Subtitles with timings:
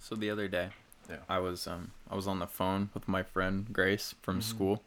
[0.00, 0.70] So the other day,
[1.08, 1.18] Yeah.
[1.28, 4.82] I was um I was on the phone with my friend Grace from school,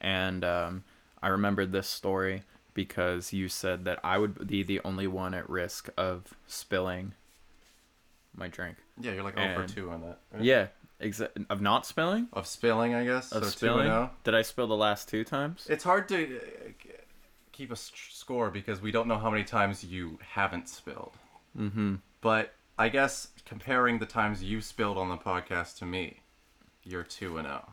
[0.00, 0.84] and um
[1.22, 2.42] I remembered this story
[2.74, 7.14] because you said that I would be the only one at risk of spilling
[8.36, 8.78] my drink.
[9.00, 10.18] Yeah, you're like And- two on that.
[10.32, 10.42] right?
[10.42, 10.66] Yeah,
[11.00, 12.28] exa- of not spilling.
[12.32, 13.30] Of spilling, I guess.
[13.30, 13.86] Of so spilling.
[13.86, 15.66] 2 Did I spill the last two times?
[15.70, 16.40] It's hard to
[17.52, 21.12] keep a score because we don't know how many times you haven't spilled.
[21.56, 21.96] Mm-hmm.
[22.20, 26.20] But I guess comparing the times you spilled on the podcast to me,
[26.82, 27.50] you're 2 and oh.
[27.50, 27.68] 0.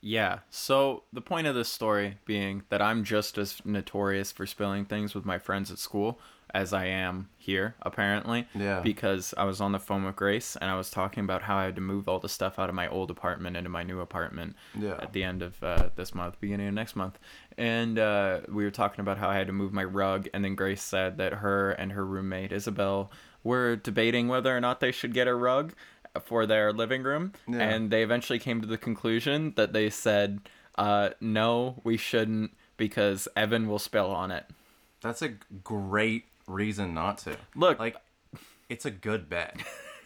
[0.00, 0.38] Yeah.
[0.50, 5.14] So the point of this story being that I'm just as notorious for spilling things
[5.14, 6.20] with my friends at school
[6.52, 8.46] as I am here, apparently.
[8.54, 8.80] Yeah.
[8.80, 11.64] Because I was on the phone with Grace and I was talking about how I
[11.64, 14.54] had to move all the stuff out of my old apartment into my new apartment
[14.78, 14.98] Yeah.
[15.00, 17.18] at the end of uh, this month, beginning of next month.
[17.56, 20.28] And uh, we were talking about how I had to move my rug.
[20.34, 23.10] And then Grace said that her and her roommate, Isabel,
[23.44, 25.74] were debating whether or not they should get a rug
[26.24, 27.32] for their living room.
[27.46, 27.58] Yeah.
[27.60, 30.40] And they eventually came to the conclusion that they said,
[30.76, 34.46] uh, no, we shouldn't because Evan will spill on it.
[35.00, 35.28] That's a
[35.62, 37.36] great reason not to.
[37.54, 37.96] Look, Like,
[38.68, 39.56] it's a good bet.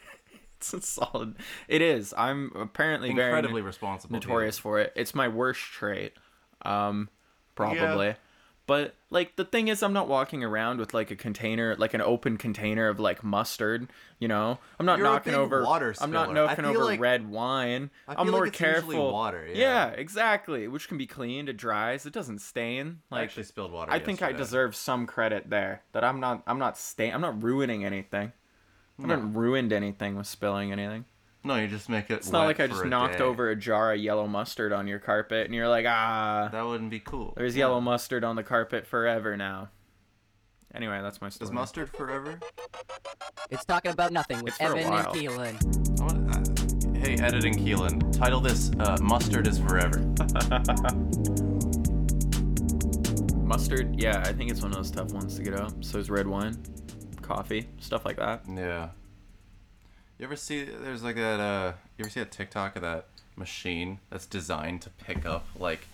[0.56, 1.36] it's a solid.
[1.69, 2.12] It is.
[2.19, 4.14] I'm apparently very Incredibly responsible.
[4.19, 4.28] dude.
[4.28, 4.92] notorious for it.
[4.97, 6.14] It's my worst trait,
[6.62, 7.09] um,
[7.55, 8.16] probably.
[8.69, 12.02] But like the thing is, I'm not walking around with like a container, like an
[12.02, 13.88] open container of like mustard.
[14.19, 15.64] You know, I'm not You're knocking over.
[15.64, 17.88] water I'm not knocking over like- red wine.
[18.06, 19.10] I I'm more like it's careful.
[19.10, 19.88] water, yeah.
[19.88, 20.69] exactly.
[20.69, 21.48] Which can be cleaned.
[21.48, 22.05] It dries.
[22.05, 23.00] It doesn't stain.
[23.10, 23.91] I Like actually spilled water.
[23.91, 25.82] I think I deserve some credit there.
[25.92, 26.42] That I'm not.
[26.47, 27.14] I'm not stain.
[27.14, 28.32] I'm not ruining anything.
[29.03, 31.06] I haven't ruined anything with spilling anything.
[31.44, 32.14] No, you just make it.
[32.14, 35.47] It's not like I just knocked over a jar of yellow mustard on your carpet
[35.47, 37.33] and you're like, ah, That wouldn't be cool.
[37.36, 37.67] there's Yeah.
[37.67, 39.69] yellow mustard on the carpet forever now.
[40.75, 42.39] Anyway, that's my Is mustard forever?
[43.50, 45.06] It's talking about nothing with It's Evan and.
[45.06, 46.00] Keelan.
[46.00, 50.00] Wanna- uh, hey, editing Keelan, title this uh, "Mustard is Forever."
[53.44, 55.72] Mustard, yeah, I think it's one of those tough ones to get out.
[55.81, 56.59] So is red wine,
[57.22, 58.43] coffee, stuff like that.
[58.49, 58.91] Yeah.
[60.19, 60.65] You ever see?
[60.65, 61.41] There's like that.
[61.41, 63.06] Uh, you ever see a TikTok of that
[63.37, 65.87] machine that's designed to pick up like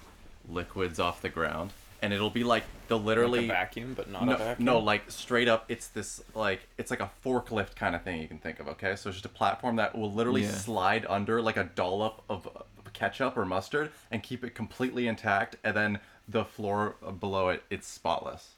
[0.49, 4.25] liquids off the ground, and it'll be like they'll literally Like a vacuum, but not
[4.25, 4.65] no, a vacuum.
[4.65, 8.29] no, like straight up, it's this like it's like a forklift kind of thing you
[8.29, 8.69] can think of.
[8.69, 10.53] Okay, so it's just a platform that will literally Yeah.
[10.53, 12.49] slide under like a dollop of
[12.95, 15.99] ketchup or mustard and keep it completely intact, and then
[16.29, 18.54] the floor below it, it's spotless.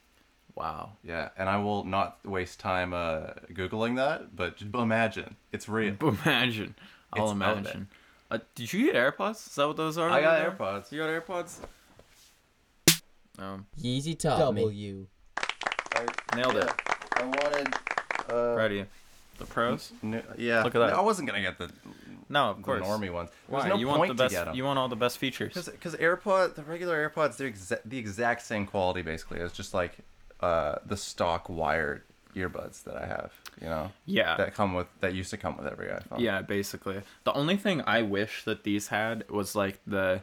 [0.56, 0.92] Wow.
[1.04, 5.94] Yeah, and I will not waste time uh, googling that, but just imagine it's real.
[6.00, 6.74] Imagine.
[7.12, 7.88] I'll It's imagine.
[8.30, 9.46] Uh, did you get AirPods?
[9.46, 10.08] Is that what those are?
[10.10, 10.66] I got over there?
[10.66, 10.90] AirPods.
[10.92, 11.58] You got AirPods?
[13.38, 15.06] Um, Yeezy top W.
[16.34, 16.70] nailed it.
[17.12, 17.74] I wanted.
[18.28, 18.86] Uh, Proud of you.
[19.38, 19.92] The pros?
[20.02, 20.62] n- yeah.
[20.62, 20.94] Look at that.
[20.94, 21.70] I wasn't gonna get the,
[22.30, 22.82] No, of the course.
[22.82, 23.28] normie ones.
[23.50, 23.68] There's Why?
[23.68, 24.32] no you point want the best?
[24.32, 24.54] to get them.
[24.56, 25.52] You want all the best features.
[25.52, 29.38] Because AirPod, the regular AirPods, they're exa- the exact same quality basically.
[29.40, 29.98] It's just like
[30.40, 32.02] uh, the stock wired
[32.34, 33.32] earbuds that I have.
[33.60, 33.92] You know.
[34.04, 34.36] Yeah.
[34.36, 36.18] That come with that used to come with every iPhone.
[36.18, 37.02] Yeah, basically.
[37.24, 40.22] The only thing I wish that these had was like the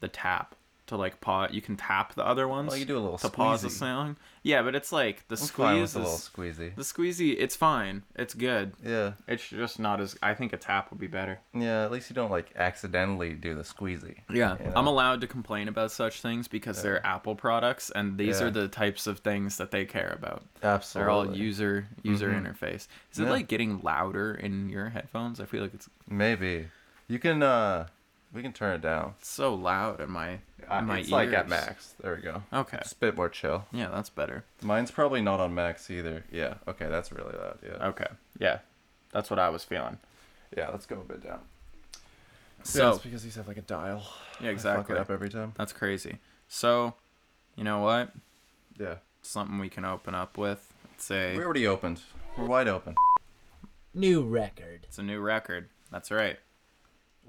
[0.00, 0.56] the tap
[0.92, 1.50] to like pause.
[1.52, 2.68] You can tap the other ones.
[2.68, 3.72] Well, you do a little to pause the squeezy.
[3.72, 4.16] song.
[4.44, 6.74] Yeah, but it's like the I'm squeeze a little squeezy.
[6.74, 7.36] the squeezy.
[7.38, 8.02] It's fine.
[8.16, 8.72] It's good.
[8.84, 9.12] Yeah.
[9.28, 10.16] It's just not as.
[10.22, 11.38] I think a tap would be better.
[11.54, 11.84] Yeah.
[11.84, 14.16] At least you don't like accidentally do the squeezy.
[14.30, 14.72] Yeah, you know?
[14.76, 18.46] I'm allowed to complain about such things because they're Apple products, and these Yeah.
[18.46, 20.42] are the types of things that they care about.
[20.62, 21.02] Absolutely.
[21.04, 22.42] They're all user user Mhm.
[22.46, 22.86] interface.
[23.12, 25.40] Is it like getting louder in your headphones?
[25.40, 26.68] I feel like it's Maybe.
[27.08, 27.86] You can uh
[28.32, 29.14] we can turn it down.
[29.18, 30.38] It's so loud in my
[30.70, 31.12] uh, in my it's ears.
[31.12, 31.94] like at max.
[32.02, 32.42] There we go.
[32.52, 32.78] Okay.
[32.80, 33.66] It's a bit more chill.
[33.72, 34.44] Yeah, that's better.
[34.62, 36.24] Mine's probably not on max either.
[36.32, 36.54] Yeah.
[36.66, 37.58] Okay, that's really loud.
[37.64, 37.86] Yeah.
[37.88, 38.06] Okay.
[38.38, 38.58] Yeah.
[39.12, 39.98] That's what I was feeling.
[40.56, 41.40] Yeah, let's go a bit down.
[42.64, 44.04] So, it's because these have like a dial.
[44.40, 44.82] yeah, I exactly.
[44.84, 45.52] fuck it up every time.
[45.56, 46.18] That's crazy.
[46.48, 46.94] So,
[47.56, 48.12] you know what?
[48.78, 48.96] Yeah.
[49.22, 50.72] Something we can open up with.
[50.94, 52.00] It's a We already opened.
[52.38, 52.94] We're wide open.
[53.94, 54.80] New record.
[54.88, 55.68] it's a new record.
[55.90, 56.38] That's right.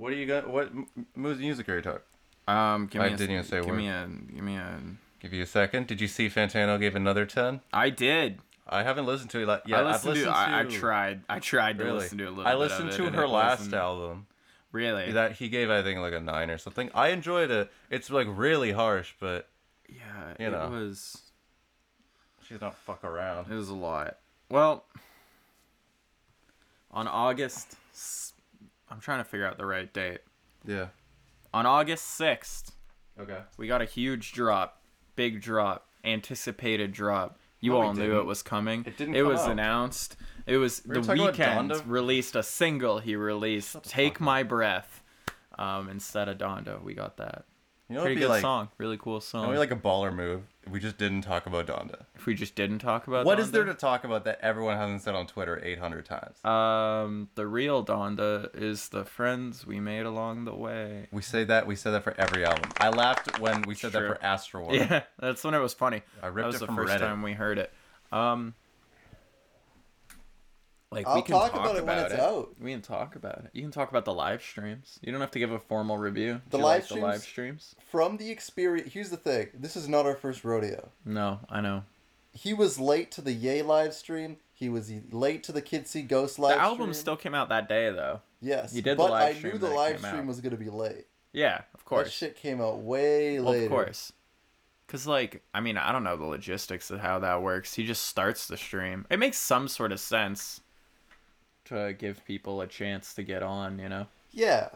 [0.04, 0.50] What are you got?
[0.50, 0.70] What
[1.16, 2.02] music are you talking?
[2.46, 3.78] Um, give me I a, didn't even say give word.
[3.78, 4.06] me a
[4.36, 4.78] give me a
[5.22, 5.88] Give you a second.
[5.88, 7.62] Did you see Fantano gave another ten?
[7.72, 8.40] I did.
[8.68, 9.48] I haven't listened to it.
[9.48, 11.22] Like, yeah, I I've listened, listened to, I, I tried.
[11.30, 12.00] I tried to Really?
[12.00, 14.26] listen to a little I listened to her last wasn't- album.
[14.74, 15.14] Really?
[15.14, 16.90] That he gave, I think, like a nine or something.
[16.94, 17.72] I enjoyed it.
[17.90, 19.48] It's like really harsh, but
[19.88, 20.68] yeah, you it know.
[20.70, 21.22] was
[22.46, 23.50] she's not fuck around.
[23.50, 24.18] it was a lot.
[24.50, 24.84] Well,
[26.92, 27.78] on August
[28.94, 30.20] I'm trying to figure out the right date.
[30.66, 30.88] Yeah.
[31.52, 32.72] On August 6th,
[33.20, 33.40] Okay.
[33.58, 34.84] we got a huge drop,
[35.16, 37.40] big drop, anticipated drop.
[37.60, 38.84] You No, all knew it was coming.
[38.86, 40.16] It didn't It was announced.
[40.46, 43.00] It was We the Weeknd released a single.
[43.00, 45.02] He released "Take My Breath"
[45.58, 46.82] um, instead of Donda.
[46.84, 47.46] We got that.
[47.94, 48.70] You know, Pretty good like, song.
[48.80, 49.52] Really cool song.
[49.52, 50.42] be like a baller move.
[50.68, 52.06] We just didn't talk about Donda.
[52.16, 54.78] if we just didn't talk about What Donda, is there to talk about that everyone
[54.78, 56.44] hasn't said on Twitter 800 times?
[56.44, 61.06] Um, the real Donda is the friends we made along the way.
[61.12, 61.68] we say that.
[61.68, 62.72] We said that for every album.
[62.80, 64.08] I laughed when we said True.
[64.08, 64.72] that for Astro.
[64.74, 66.02] Yeah, that's when it was funny.
[66.24, 67.00] I ripped that was it the first Reddit.
[67.00, 67.72] time we heard it.
[68.12, 68.56] Um,
[70.94, 72.20] like I'll we can talk talk, about it when it's it.
[72.20, 72.50] out.
[72.62, 73.50] We can talk about it.
[73.54, 75.00] You can talk about the live streams.
[75.02, 76.42] You don't have to give a formal review.
[76.50, 77.64] The live like the live streams?
[77.64, 77.76] streams?
[77.92, 79.48] From the experience, here's the thing.
[79.54, 80.90] This is not our first rodeo.
[81.06, 81.84] No, I know.
[82.32, 84.38] He was late to the Yay live stream.
[84.54, 87.02] He was late to the Kids See Ghost live the album stream.
[87.02, 88.22] still came out that day though.
[88.42, 90.26] Yes, You did the but I knew the live stream out.
[90.26, 91.06] was gonna be late.
[91.32, 92.12] Yeah, of That course.
[92.12, 93.66] shit came out way Well, later.
[93.66, 94.14] of course.
[94.88, 97.74] Cause like I mean I don't know the logistics of how that works.
[97.74, 99.06] He just starts the stream.
[99.10, 100.62] It makes some sort of sense
[101.74, 103.80] to give people a chance to get on.
[103.80, 104.08] You know.
[104.32, 104.70] Yeah,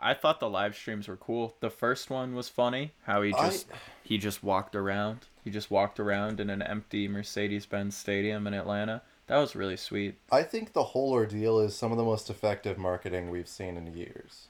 [0.00, 1.54] I thought the live streams were cool.
[1.60, 2.92] The first one was funny.
[3.04, 3.66] How he I- just
[4.02, 5.20] he just walked around.
[5.44, 9.02] He just walked around in an empty Mercedes-Benz Stadium in Atlanta.
[9.26, 10.16] That was really sweet.
[10.30, 13.94] I think the whole ordeal is some of the most effective marketing we've seen in
[13.94, 14.48] years.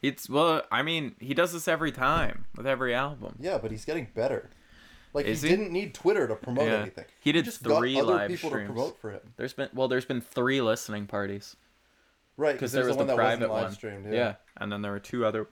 [0.00, 3.36] It's well, I mean, he does this every time with every album.
[3.40, 4.50] Yeah, but he's getting better.
[5.14, 5.56] Like Is he, he?
[5.56, 6.74] didn't need Twitter to promote Yeah.
[6.82, 7.04] anything.
[7.20, 8.68] He did just got three other live people streams.
[8.68, 9.20] to promote for him.
[9.36, 11.56] There's been well, there's been three listening parties
[12.36, 13.72] Right, because because there was the one the that private wasn't one.
[13.74, 14.04] streamed.
[14.06, 14.12] yeah.
[14.12, 14.34] Yeah.
[14.58, 15.48] and then there were two other.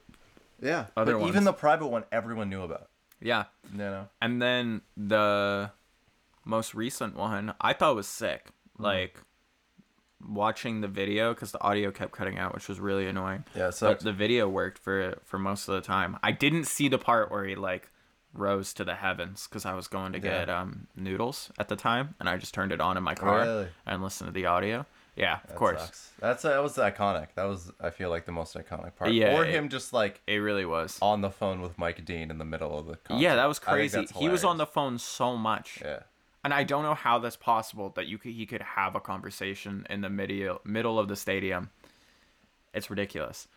[0.61, 0.85] Yeah.
[0.95, 1.29] Other but ones.
[1.29, 2.89] even the private one, everyone knew about.
[3.19, 4.07] Yeah, You know.
[4.21, 5.71] and then the
[6.45, 8.51] most recent one I thought was sick.
[8.75, 8.83] Mm-hmm.
[8.83, 9.21] Like
[10.27, 13.43] watching the video because the audio kept cutting out, which was really annoying.
[13.55, 13.69] Yeah.
[13.71, 16.17] So but the video worked for for most of the time.
[16.23, 17.89] I didn't see the part where he like
[18.37, 20.39] rose to the heavens because I was going to Yeah.
[20.39, 23.39] get um noodles at the time, and I just turned it on in my car
[23.41, 23.67] Really?
[23.85, 24.85] and listened to the audio.
[25.15, 26.11] Yeah, of That course, sucks.
[26.19, 27.29] That's that was iconic.
[27.35, 29.11] That was I feel like the most iconic part.
[29.13, 30.99] Yeah, Or it- him just like it really was.
[31.01, 33.23] on the phone with Mike Dean in the middle of the concert.
[33.23, 34.05] Yeah, that was crazy.
[34.15, 36.01] He was on the phone so much, Yeah.
[36.43, 39.87] and I don't know how that's possible that you could he could have a conversation
[39.89, 41.71] in the middle middle of the stadium.
[42.73, 43.47] It's ridiculous,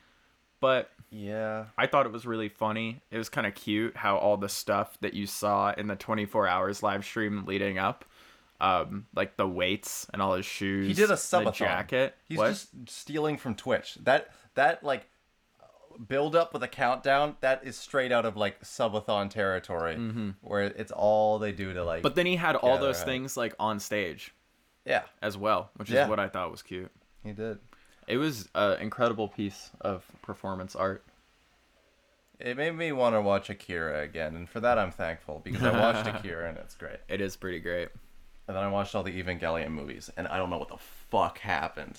[0.60, 1.66] but Yeah.
[1.76, 3.00] I thought it was really funny.
[3.10, 6.46] It was kind of cute how all the stuff that you saw in the 24
[6.46, 8.04] hours live stream leading up,
[8.60, 10.86] um, like the weights and all his shoes.
[10.86, 11.54] He did a subathon.
[11.54, 12.14] jacket.
[12.28, 12.48] He's What?
[12.50, 13.96] just stealing from Twitch.
[14.02, 15.06] That that like
[16.06, 17.36] build up with a countdown.
[17.40, 19.96] That is straight out of like subathon territory,
[20.42, 21.98] where it's all they do to like.
[21.98, 22.02] Mm-hmm.
[22.02, 24.32] But then he had all those things like on stage
[24.84, 26.08] yeah, as well, which is Yeah.
[26.08, 26.90] what I thought was cute.
[27.22, 27.58] he did.
[28.06, 31.04] It was an incredible piece of performance art.
[32.38, 35.78] It made me want to watch Akira again, and for that I'm thankful because I
[35.78, 36.96] watched Akira and it's great.
[37.08, 37.90] It is pretty great.
[38.48, 41.38] And then I watched all the Evangelion movies, and I don't know what the fuck
[41.38, 41.98] happened.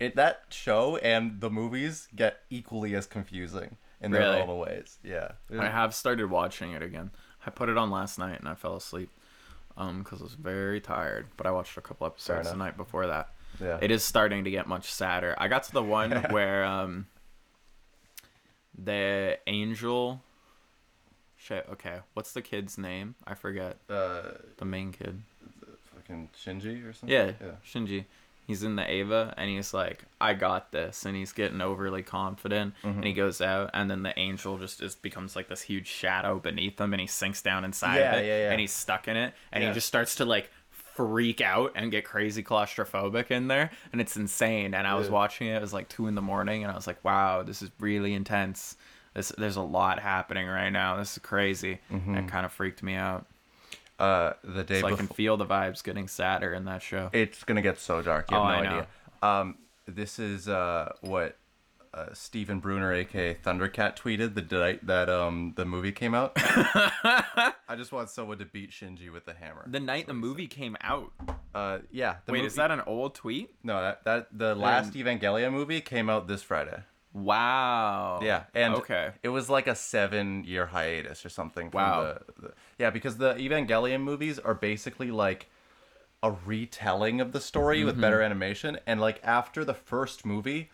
[0.00, 4.40] It that show and the movies get equally as confusing in their Really?
[4.40, 4.98] own ways.
[5.02, 5.32] Yeah.
[5.58, 7.10] I have started watching it again.
[7.46, 9.10] I put it on last night and I fell asleep
[9.76, 11.26] um because I was very tired.
[11.36, 13.33] But I watched a couple episodes the night before that.
[13.60, 13.78] Yeah.
[13.80, 15.34] It is starting to get much sadder.
[15.38, 17.06] I got to the one where um
[18.76, 20.20] the angel
[21.36, 21.98] shit, okay.
[22.14, 23.14] What's the kid's name?
[23.26, 23.76] I forget.
[23.88, 24.22] uh,
[24.56, 25.22] The main kid.
[25.94, 27.14] fucking Shinji or something.
[27.14, 27.52] Yeah, Yeah.
[27.66, 28.04] Shinji.
[28.46, 32.74] He's in the Eva and he's like, I got this and he's getting overly confident
[32.82, 33.16] and he Mm-hmm.
[33.16, 36.92] goes out and then the angel just is becomes like this huge shadow beneath him
[36.92, 38.50] and he sinks down inside Yeah, of it yeah, yeah.
[38.50, 40.50] and he's stuck in it and he just starts to like
[40.94, 45.12] freak out and get crazy claustrophobic in there and it's insane and I was Yeah.
[45.14, 47.62] watching it, it was like two in the morning and I was like, Wow, this
[47.62, 48.76] is really intense.
[49.14, 50.96] This, there's a lot happening right now.
[50.96, 51.78] This is crazy.
[51.92, 52.14] Mm-hmm.
[52.16, 53.26] It kind of freaked me out.
[53.98, 57.10] Uh, the day So I can feel the vibes getting sadder in that show.
[57.12, 58.30] It's gonna get so dark.
[58.30, 58.70] You have Oh, no I know.
[58.70, 58.86] idea.
[59.22, 61.36] Um, this is uh what.
[61.94, 66.32] Uh, Stephen Bruner, aka Thundercat, tweeted the night that um the movie came out.
[66.36, 69.62] I just want someone to beat Shinji with the hammer.
[69.66, 71.12] The night the movie came out.
[71.54, 72.16] Uh, yeah.
[72.26, 73.54] The Wait, movie, is that an old tweet?
[73.62, 73.80] no?
[73.80, 76.82] That that the last Evangelion movie came out this Friday.
[77.12, 78.18] Wow.
[78.24, 79.10] Yeah, and okay.
[79.22, 81.70] it was like a seven-year hiatus or something.
[81.70, 82.18] From Wow.
[82.36, 85.46] The, the, yeah, because the Evangelion movies are basically like
[86.24, 88.24] a retelling of the story with better Mm-hmm.
[88.24, 90.70] animation, and like after the first movie,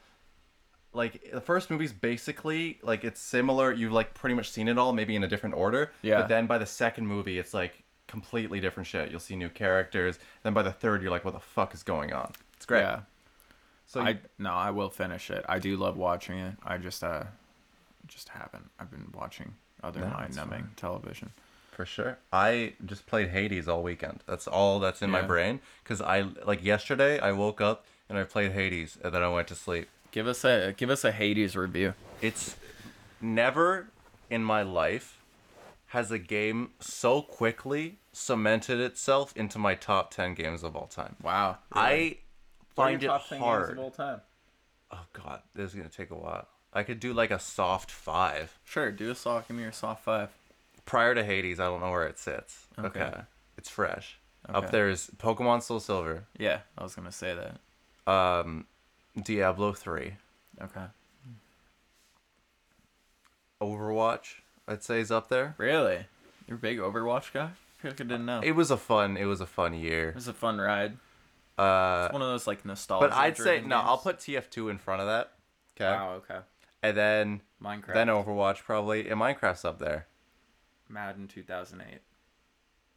[0.93, 3.73] like the first movie's basically like it's similar.
[3.73, 5.93] You've like pretty much seen it all, maybe in a different order.
[6.03, 6.21] Yeah.
[6.21, 9.11] But then by the second movie, it's like completely different shit.
[9.11, 10.19] You'll see new characters.
[10.43, 12.33] Then by the third, you're like, what the fuck is going on?
[12.57, 12.81] It's great.
[12.81, 13.01] Yeah.
[13.87, 15.45] So I no, I will finish it.
[15.49, 16.55] I do love watching it.
[16.65, 17.25] I just uh
[18.07, 18.71] just haven't.
[18.79, 21.31] I've been watching other mind numbing television.
[21.73, 22.19] for sure.
[22.33, 24.21] I just played Hades all weekend.
[24.27, 25.61] That's all that's in my brain.
[25.85, 29.49] Cause I like yesterday I woke up and I played Hades and then I went
[29.49, 29.89] to sleep.
[30.13, 31.95] Give us a give us a Hades review.
[32.21, 32.57] It's
[33.21, 33.89] never
[34.29, 35.19] in my life
[35.89, 41.17] has a game so quickly cemented itself into my top ten games of all time.
[41.23, 41.59] Wow.
[41.73, 42.19] I
[42.75, 43.77] find it hard.
[43.95, 44.21] time.
[44.93, 46.47] Oh god, this is gonna take a while.
[46.73, 48.59] I could do like a soft five.
[48.65, 49.49] Sure, do a soft.
[49.49, 50.31] Give me your soft five.
[50.87, 52.67] Prior to Hades, I don't know where it sits.
[52.79, 53.01] Okay.
[53.03, 53.21] Okay.
[53.59, 54.19] It's fresh.
[54.49, 54.57] Okay.
[54.59, 58.13] Up there is Pokemon Soul Silver, Yeah, I was gonna say that.
[58.13, 58.67] um,
[59.23, 60.15] Diablo 3,
[60.63, 60.85] Okay.
[63.61, 64.37] Overwatch,
[64.67, 65.55] I'd say is up there.
[65.59, 66.07] Really?
[66.47, 67.45] You're a big Overwatch guy?
[67.51, 68.41] I feel like I didn't know.
[68.43, 70.11] It was a fun, it was a fun year.
[70.11, 70.97] It was a fun ride.
[71.59, 73.09] Uh, One of those like nostalgia.
[73.09, 73.77] but I'd say no.
[73.77, 75.33] I'll put TF2 in front of that.
[75.77, 75.91] Okay.
[75.91, 76.13] Wow.
[76.15, 76.39] Okay.
[76.83, 77.93] And then Minecraft.
[77.93, 80.07] then Overwatch probably, and Minecraft's up there.
[80.89, 82.01] Madden 2008.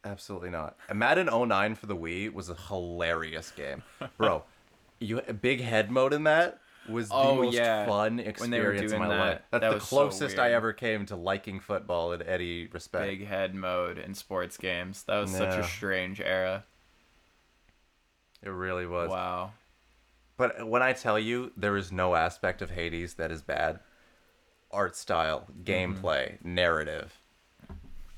[0.06, 0.76] Absolutely not.
[0.88, 3.82] And Madden 09 for the Wii was a hilarious game,
[4.16, 4.44] bro.
[5.04, 6.58] you big head mode in that
[6.88, 7.86] was the Oh, most yeah.
[7.86, 9.40] fun When they were experience doing my that, life.
[9.50, 13.06] That's that the was so closest I ever came to liking football in any respect.
[13.06, 15.02] Big head mode in sports games.
[15.04, 16.64] That was such a strange era.
[18.42, 19.10] It really was.
[19.10, 19.52] Wow.
[20.36, 23.80] But when I tell you there is no aspect of Hades that is bad,
[24.70, 25.62] art style, Mm-hmm.
[26.04, 27.18] gameplay, narrative,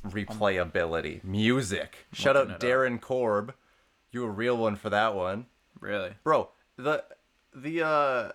[0.04, 2.06] replayability, music.
[2.12, 2.60] Shout out it up.
[2.60, 3.54] Darren Korb.
[4.10, 5.46] You a real one for that one.
[5.78, 6.12] Really?
[6.24, 7.04] Bro, the
[7.54, 8.32] the uh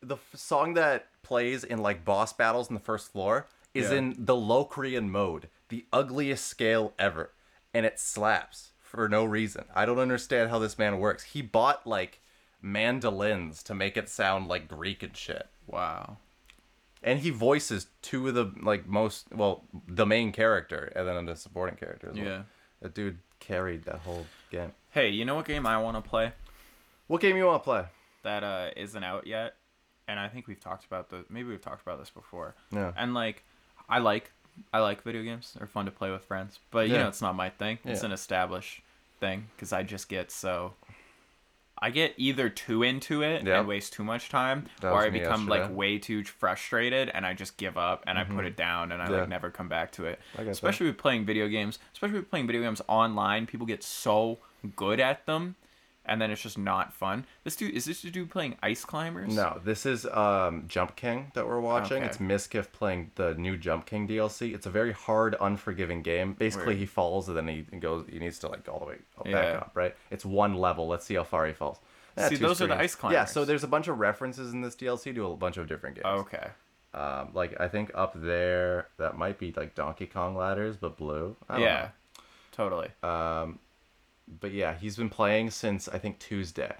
[0.00, 3.98] the f- song that plays in like boss battles in the first floor is Yeah.
[3.98, 7.30] in the Locrian mode, the ugliest scale ever,
[7.72, 9.64] and it slaps for no reason.
[9.74, 11.22] I don't understand how this man works.
[11.24, 12.20] He bought like
[12.60, 15.46] mandolins to make it sound like Greek and shit.
[15.66, 16.18] Wow.
[17.02, 21.36] And he voices two of the like most well, the main character and then the
[21.36, 22.24] supporting character as well.
[22.24, 22.42] Yeah.
[22.80, 24.72] That dude carried that whole game.
[24.90, 26.32] Hey, you know what game I want to play
[27.06, 27.84] What game you want to play?
[28.24, 29.56] that uh isn't out yet?
[30.06, 32.54] And I think we've talked about the maybe we've talked about this before.
[32.70, 32.92] Yeah.
[32.96, 33.42] And like
[33.88, 34.30] I like
[34.72, 35.54] I like video games.
[35.58, 36.60] They're fun to play with friends.
[36.70, 37.02] But you Yeah.
[37.02, 37.78] know, it's not my thing.
[37.84, 38.06] It's Yeah.
[38.06, 38.80] an established
[39.18, 40.74] thing cuz I just get so
[41.78, 43.58] I get either too into it Yep.
[43.58, 47.26] and waste too much time, That or I me become like way too frustrated and
[47.26, 49.14] I just give up and I put it down and I Mm-hmm.
[49.14, 49.20] Yeah.
[49.22, 50.20] like never come back to it.
[50.36, 50.50] Get that.
[50.52, 54.38] Especially with playing video games, especially with playing video games online, people get so
[54.76, 55.56] good at them,
[56.04, 57.24] and then it's just not fun.
[57.44, 59.34] This dude is this dude playing Ice Climbers?
[59.34, 61.98] No, this is um, Jump King that we're watching.
[61.98, 62.06] Okay.
[62.06, 64.54] It's Mizkif playing the new Jump King DLC.
[64.54, 66.32] It's a very hard, unforgiving game.
[66.34, 66.78] Basically, Weird.
[66.78, 68.06] he falls and then he goes.
[68.10, 69.58] He needs to like all the way back Yeah.
[69.58, 69.70] up.
[69.74, 69.94] Right?
[70.10, 70.88] It's one level.
[70.88, 71.78] Let's see how far he falls.
[72.18, 74.76] Yeah, See, those are the ice Yeah, so there's a bunch of references in this
[74.76, 76.04] DLC to a bunch of different games.
[76.06, 76.46] Okay.
[76.92, 81.36] Um, like I think up there, that might be like Donkey Kong ladders, but blue.
[81.48, 81.88] I don't Yeah.
[82.50, 82.88] Totally.
[83.02, 83.58] know.
[84.40, 86.74] But yeah, he's been playing since I think Tuesday.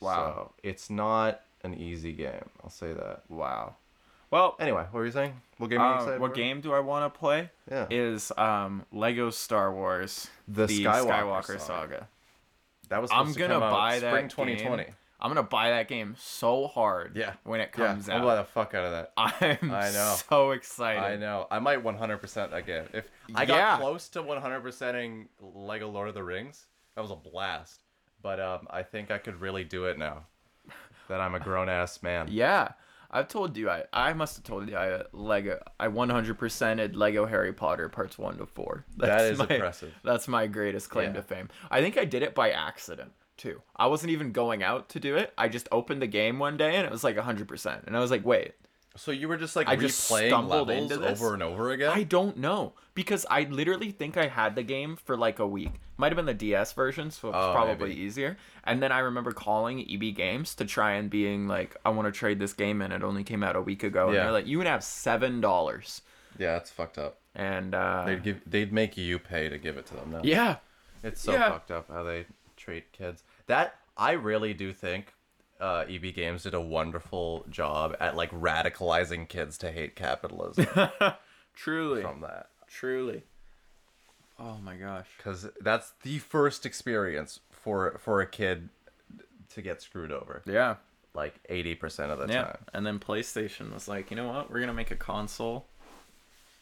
[0.00, 0.14] Wow.
[0.14, 2.48] So it's not an easy game.
[2.62, 3.22] I'll say that.
[3.28, 3.76] wow.
[4.30, 5.34] Well, Anyway, what were you saying?
[5.58, 6.36] What game are you uh, excited what for?
[6.36, 7.50] game do I want to play?
[7.70, 7.86] Yeah.
[7.90, 11.60] Is um Lego Star Wars: The Skywalker Skywalker, Saga.
[11.60, 12.08] Saga.
[12.88, 14.84] That was I'm gonna buy spring that 2020.
[14.84, 14.94] game.
[15.22, 17.16] I'm gonna buy that game so hard.
[17.16, 17.34] Yeah.
[17.44, 19.12] When it Yeah, out, I'll buy the fuck out of that.
[19.62, 20.16] I'm I know.
[20.28, 21.00] so excited.
[21.00, 21.46] I know.
[21.50, 22.86] I might 100% again.
[22.92, 23.76] If I got Yeah.
[23.78, 27.84] close to 100%ing Lego Lord of the Rings, that was a blast.
[28.20, 30.26] But um, I think I could really do it now.
[31.08, 32.28] That I'm a grown ass man.
[32.30, 32.68] Yeah,
[33.10, 33.68] I've told you.
[33.68, 34.76] I I must have told you.
[34.76, 35.60] I uh, Lego.
[35.78, 38.86] I 100%ed Lego Harry Potter parts one to four.
[38.98, 39.92] That is my, impressive.
[40.04, 41.16] That's my greatest claim Yeah.
[41.20, 41.48] to fame.
[41.70, 43.62] I think I did it by accident too.
[43.76, 45.32] I wasn't even going out to do it.
[45.38, 48.10] I just opened the game one day and it was like 100%, and I was
[48.10, 48.52] like, wait.
[48.94, 51.18] So you were just like I just replaying stumbled into this.
[51.18, 51.92] over and over again?
[51.94, 55.72] I don't know because I literally think I had the game for like a week.
[55.96, 58.00] Might have been the DS version, so it's Oh, probably maybe.
[58.02, 58.36] easier.
[58.64, 62.12] And then I remember calling EB Games to try and being like, I want to
[62.12, 62.92] trade this game in.
[62.92, 64.24] It only came out a week ago, and Yeah.
[64.24, 66.02] they're like, you would have seven dollars.
[66.38, 67.16] Yeah, it's fucked up.
[67.34, 70.20] And uh, They'd give they'd make you pay to give it to them now.
[70.22, 70.56] yeah,
[71.02, 71.48] It's so Yeah.
[71.50, 72.26] fucked up how they
[72.62, 73.22] treat kids.
[73.46, 75.14] That I really do think
[75.60, 80.66] uh, EB Games did a wonderful job at like radicalizing kids to hate capitalism
[81.54, 82.48] truly, from that.
[82.68, 83.22] truly.
[84.38, 85.06] Oh my gosh.
[85.16, 88.68] Because that's the first experience for for a kid
[89.54, 90.42] to get screwed over.
[90.46, 90.76] Yeah.
[91.14, 92.42] Like eighty percent of the Yeah.
[92.44, 92.58] time.
[92.72, 94.50] And then PlayStation was like, you know what?
[94.50, 95.66] We're gonna make a console.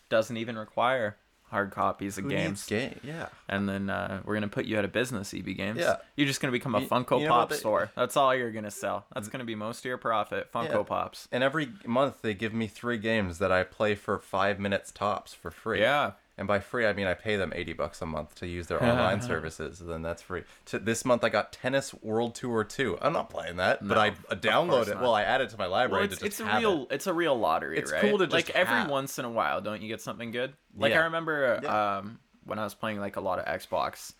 [0.09, 1.16] Doesn't even require
[1.50, 2.64] hard copies of Who games.
[2.66, 2.99] game?
[3.02, 3.26] Yeah.
[3.49, 5.78] and then uh, we're gonna put you out of business, EB Games.
[5.80, 5.97] Yeah.
[6.16, 7.90] You're just gonna become a You- Funko you know Pop they- store.
[7.97, 9.07] That's all you're gonna sell.
[9.14, 10.52] That's gonna be most of your profit.
[10.52, 10.83] Funko Yeah.
[10.85, 11.28] Pops.
[11.33, 15.35] And every month they give me three games that I play for five minutes tops
[15.35, 15.80] for free.
[15.80, 16.12] Yeah.
[16.40, 18.82] And by free, I mean I pay them eighty bucks a month to use their
[18.90, 19.80] online services.
[19.82, 20.42] And then that's free.
[20.66, 22.97] To, this month, I got Tennis World Tour two.
[23.02, 24.94] I'm not playing that, but I uh, download it.
[24.94, 25.02] not.
[25.02, 26.94] Well, I add it to my library Well, it's, to just it's a real it.
[26.94, 28.00] it's a real lottery, It's right?
[28.00, 28.90] cool to just like every have.
[28.90, 30.54] once in a while, don't you get something good?
[30.75, 31.00] Like Yeah.
[31.00, 31.99] I remember Yeah.
[31.99, 34.14] um, when I was playing like a lot of Xbox,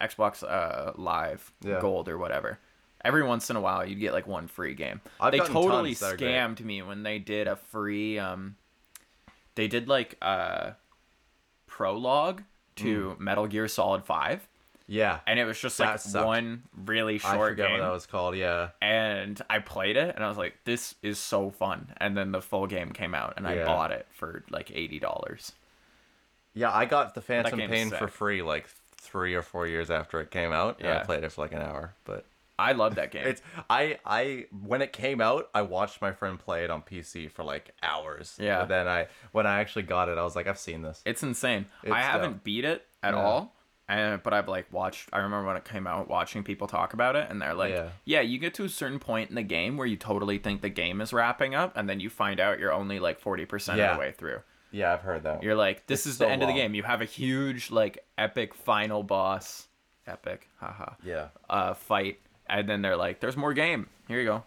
[0.00, 1.80] Xbox uh, Live Yeah.
[1.80, 2.60] Gold or whatever.
[3.04, 5.00] Every once in a while, you'd get like one free game.
[5.20, 6.30] I've they totally tons that are great.
[6.30, 8.16] scammed me when they did a free.
[8.20, 8.54] Um,
[9.56, 10.76] they did like a
[11.74, 12.40] prologue
[12.76, 13.24] to hmm.
[13.24, 14.46] Metal Gear Solid Five,
[14.86, 16.24] Yeah, and it was just like sucked.
[16.24, 18.36] one really I short forget game what that was called.
[18.36, 21.88] Yeah, and I played it and I was like, this is so fun.
[21.96, 25.50] And then the full game came out and I bought it for like eighty dollars.
[26.54, 26.72] yeah.
[26.72, 30.52] I got the Phantom Pain for free like three or four years after it came
[30.52, 30.78] out.
[30.78, 32.24] and I played it for like an hour, but.
[32.58, 33.26] I love that game.
[33.26, 37.30] It's I I when it came out, I watched my friend play it on PC
[37.30, 38.36] for like hours.
[38.40, 38.60] Yeah.
[38.60, 41.02] But then I when I actually got it, I was like, I've seen this.
[41.04, 41.66] it's insane.
[41.82, 43.22] It's I haven't beat it at Yeah.
[43.22, 43.54] all.
[43.88, 47.16] And but I've like watched I remember when it came out watching people talk about
[47.16, 47.88] it and they're like, Yeah.
[48.04, 48.20] yeah.
[48.22, 51.00] you get to a certain point in the game where you totally think the game
[51.00, 53.52] is wrapping up and then you find out you're only like 40%
[53.90, 54.40] of the way through.
[54.70, 55.42] Yeah, I've heard that.
[55.42, 56.74] You're like, this It's is so the end of the game.
[56.74, 59.68] You have a huge like epic final boss,
[60.06, 61.28] epic, haha, yeah.
[61.48, 63.88] uh, fight, and then they're like, "There's more game.
[64.08, 64.42] Here you go."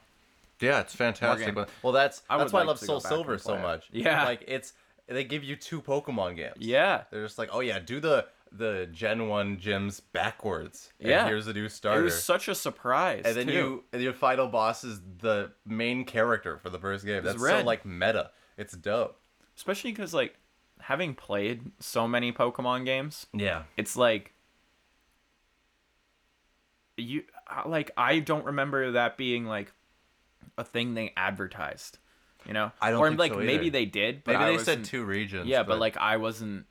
[0.60, 1.54] Yeah, it's fantastic.
[1.54, 1.66] game.
[1.84, 3.62] Well, that's I that's would why I love to Soul Silver so play it.
[3.62, 3.90] much.
[3.92, 4.24] Yeah.
[4.26, 4.74] like it's
[5.08, 6.56] they give you two Pokemon games.
[6.60, 10.92] Yeah, they're just like, oh yeah, do the the Gen One gyms backwards.
[11.00, 11.26] And Yeah.
[11.28, 12.00] here's a new starter.
[12.00, 12.04] it starter.
[12.06, 13.24] was such a surprise.
[13.26, 13.54] and then too.
[13.54, 17.24] you and your final boss is the main character for the first game.
[17.24, 17.60] That's red.
[17.62, 18.32] so like meta.
[18.58, 19.20] It's dope.
[19.56, 20.36] especially because like
[20.80, 23.64] having played so many Pokemon games, Yeah.
[23.76, 24.34] it's like
[26.96, 27.24] you
[27.66, 29.72] like I don't remember that being like
[30.58, 31.98] a thing they advertised.
[32.46, 34.86] You know, I don't or like so maybe they did, but Maybe I they said
[34.86, 35.48] two regions.
[35.48, 36.66] Yeah, but, like I wasn't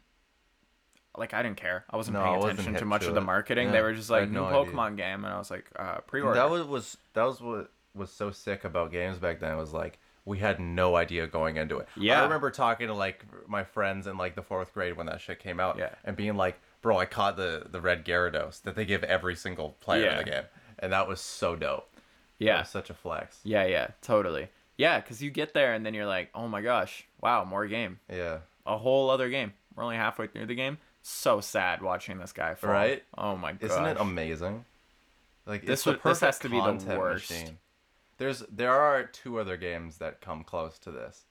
[1.17, 1.85] like I didn't care.
[1.91, 3.67] I wasn't No, I paying wasn't attention to much to of the marketing.
[3.67, 4.73] Yeah, They were just like new no idea.
[4.73, 6.39] Pokemon game, and I was like, uh, pre-order.
[6.39, 9.99] that was, was that was what was so sick about games back then was like
[10.25, 11.89] we had no idea going into it.
[11.97, 12.21] Yeah.
[12.21, 15.39] I remember talking to like my friends in like the fourth grade when that shit
[15.39, 15.79] came out.
[15.79, 15.91] Yeah.
[16.05, 19.77] And being like, bro, I caught the the red Gyarados that they give every single
[19.81, 20.43] player in the game,
[20.79, 21.89] and that was so dope.
[22.39, 23.41] Yeah, such a flex.
[23.45, 24.49] yeah, yeah, totally.
[24.77, 27.99] Yeah, because you get there and then you're like, oh my gosh, wow, more game,
[28.13, 28.39] Yeah.
[28.67, 29.55] a whole other game.
[29.75, 30.77] We're only halfway through the game.
[31.03, 32.71] So sad watching this guy fall.
[32.71, 33.03] Right?
[33.17, 33.63] Oh my god.
[33.71, 34.65] Isn't it amazing?
[35.47, 37.31] Like This it's the this has to be the worst.
[37.31, 37.59] machine.
[38.19, 41.25] There's there are two other games that come close to this.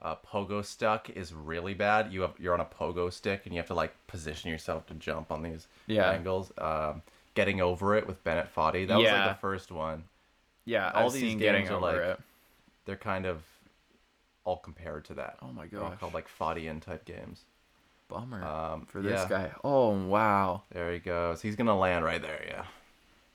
[0.00, 2.12] Uh, Pogo Stuck is really bad.
[2.12, 4.94] You have you're on a pogo stick and you have to like position yourself to
[4.94, 6.10] jump on these Yeah.
[6.10, 6.52] angles.
[6.58, 7.02] Um,
[7.38, 8.84] Getting over it with Bennett Foddy.
[8.88, 10.02] That was like the first one.
[10.64, 12.20] Yeah, all I've these seen games getting are over like- it.
[12.84, 13.42] They're kind of
[14.44, 15.36] all compared to that.
[15.40, 17.44] Oh my all called like Foddian type games.
[18.08, 19.28] Bummer Um, for this yeah.
[19.28, 19.52] guy.
[19.62, 20.62] Oh wow.
[20.72, 21.40] There he goes.
[21.42, 22.64] He's gonna land right there, yeah.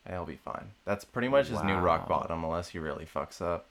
[0.09, 0.71] He'll be fine.
[0.83, 3.67] That's pretty much his new rock bottom, unless he really fucks up.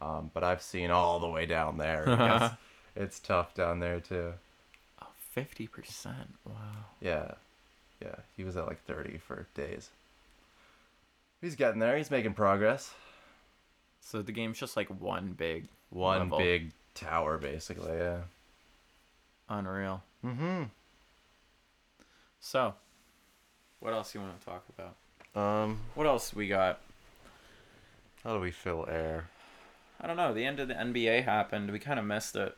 [0.00, 2.04] Um, but I've seen all the way down there.
[2.08, 2.52] It
[3.02, 4.32] it's tough down there too.
[5.02, 6.14] Oh, 50%.
[6.46, 6.54] Wow.
[7.00, 7.32] Yeah,
[8.00, 8.16] yeah.
[8.36, 9.90] He was at like thirty for days.
[11.40, 11.96] He's getting there.
[11.96, 12.92] He's making progress.
[14.02, 16.38] So the game's just like one big One level.
[16.38, 17.96] big tower, basically.
[17.96, 18.20] Yeah.
[19.48, 20.02] unreal.
[20.24, 20.64] Mm-hmm.
[22.40, 22.74] So,
[23.80, 25.40] what else you want to talk about?
[25.40, 26.80] Um, What else we got?
[28.24, 29.28] how do we fill air?
[30.00, 30.34] I don't know.
[30.34, 31.70] The end of the NBA happened.
[31.70, 32.54] We kind of missed it.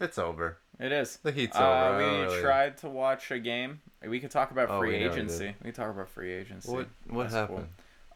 [0.00, 0.58] It's over.
[0.78, 1.18] It is.
[1.18, 1.68] The heat's Uh, over.
[1.72, 3.80] I we don't really- tried to watch a game.
[4.02, 5.46] We could talk about Oh, free we agency.
[5.48, 5.54] did.
[5.62, 6.72] We could talk about free agency.
[6.72, 7.58] What what That's cool.
[7.58, 7.68] happened?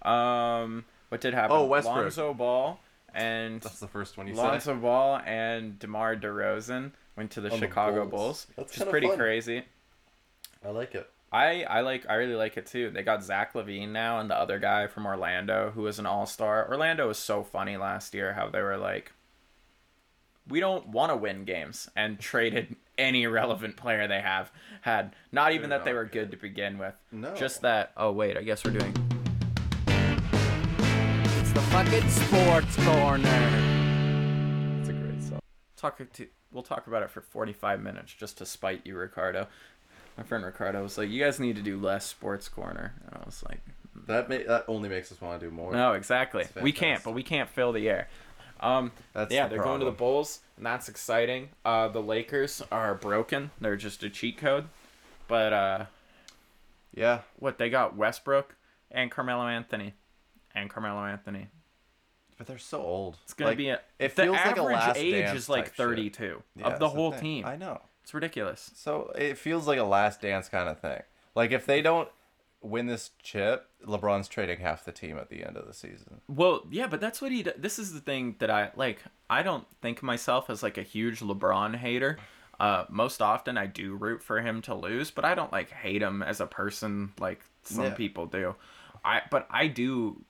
[0.03, 1.57] Um, what did happen?
[1.57, 1.97] Oh, Westbrook.
[1.97, 2.81] Lonzo Ball
[3.15, 4.43] and That's the first one you said.
[4.43, 8.11] Lonzo Ball and DeMar DeRozan went to the On the Chicago Bulls.
[8.11, 9.19] Bulls, That's which is pretty fun.
[9.19, 9.65] crazy.
[10.65, 11.09] I like it.
[11.33, 12.91] I I like I really like it too.
[12.91, 16.27] They got Zach LaVine now and the other guy from Orlando who was an All
[16.27, 16.67] Star.
[16.69, 19.13] Orlando was so funny last year how they were like,
[20.49, 24.53] we don't want to win games and traded any relevant player they have
[24.83, 25.15] had.
[25.33, 26.95] Not even They're that they were good to begin with.
[27.11, 27.35] No.
[27.35, 27.93] Just that.
[27.97, 28.93] Oh wait, I guess we're doing.
[29.87, 34.79] It's the fucking sports corner.
[34.81, 35.41] It's a great song.
[35.77, 39.49] Talk to, we'll talk about it for 45 minutes just to spite you, Ricardo.
[40.17, 43.25] My friend Ricardo was like, "You guys need to do less sports corner," and I
[43.27, 43.61] was like,
[44.07, 45.73] That ma- that only makes us want to do more.
[45.73, 46.47] No, exactly.
[46.61, 48.09] We can't, but we can't fill the air.
[48.61, 49.93] Um, That's yeah, the they're going to the.
[49.93, 51.51] Bulls, and that's exciting.
[51.65, 53.51] Uh, the Lakers are broken.
[53.61, 54.67] They're just a cheat code.
[55.29, 55.85] But uh,
[56.95, 58.55] Yeah, what they got Westbrook
[58.91, 59.95] and Carmelo Anthony,
[60.55, 61.49] and Carmelo Anthony.
[62.39, 63.17] But they're so old.
[63.25, 63.81] It's gonna Like, be a.
[63.99, 67.13] It the feels like a last age dance is like 32 Yeah, of the whole
[67.13, 67.21] thing.
[67.21, 67.47] team.
[67.47, 67.81] I know.
[68.03, 68.71] It's ridiculous.
[68.75, 71.03] So it feels like a last dance kind of thing.
[71.35, 72.09] Like if they don't
[72.65, 76.21] win this chip, LeBron's trading half the team at the end of the season.
[76.29, 77.43] Well, yeah, but that's what he.
[77.43, 79.03] This is the thing that I like.
[79.31, 82.19] I don't think myself as like a huge LeBron hater.
[82.59, 86.03] Uh, most often I do root for him to lose, but I don't like hate
[86.03, 87.95] him as a person like some Yeah.
[87.95, 88.55] people do.
[89.05, 90.25] I but I do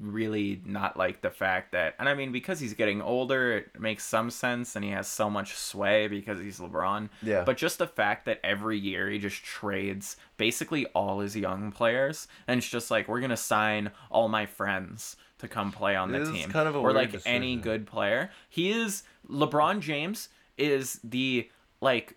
[0.00, 4.04] really not like the fact that and I mean because he's getting older it makes
[4.04, 7.10] some sense and he has so much sway because he's LeBron.
[7.22, 7.44] Yeah.
[7.44, 12.26] But just the fact that every year he just trades basically all his young players
[12.46, 16.10] and it's just like we're going to sign all my friends to come play on
[16.10, 16.48] the team.
[16.48, 18.30] kind of a or like any good player.
[18.48, 21.50] He is LeBron James is the
[21.82, 22.16] like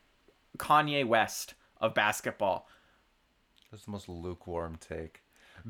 [0.58, 2.70] Kanye West of basketball.
[3.70, 5.25] That's the most lukewarm take.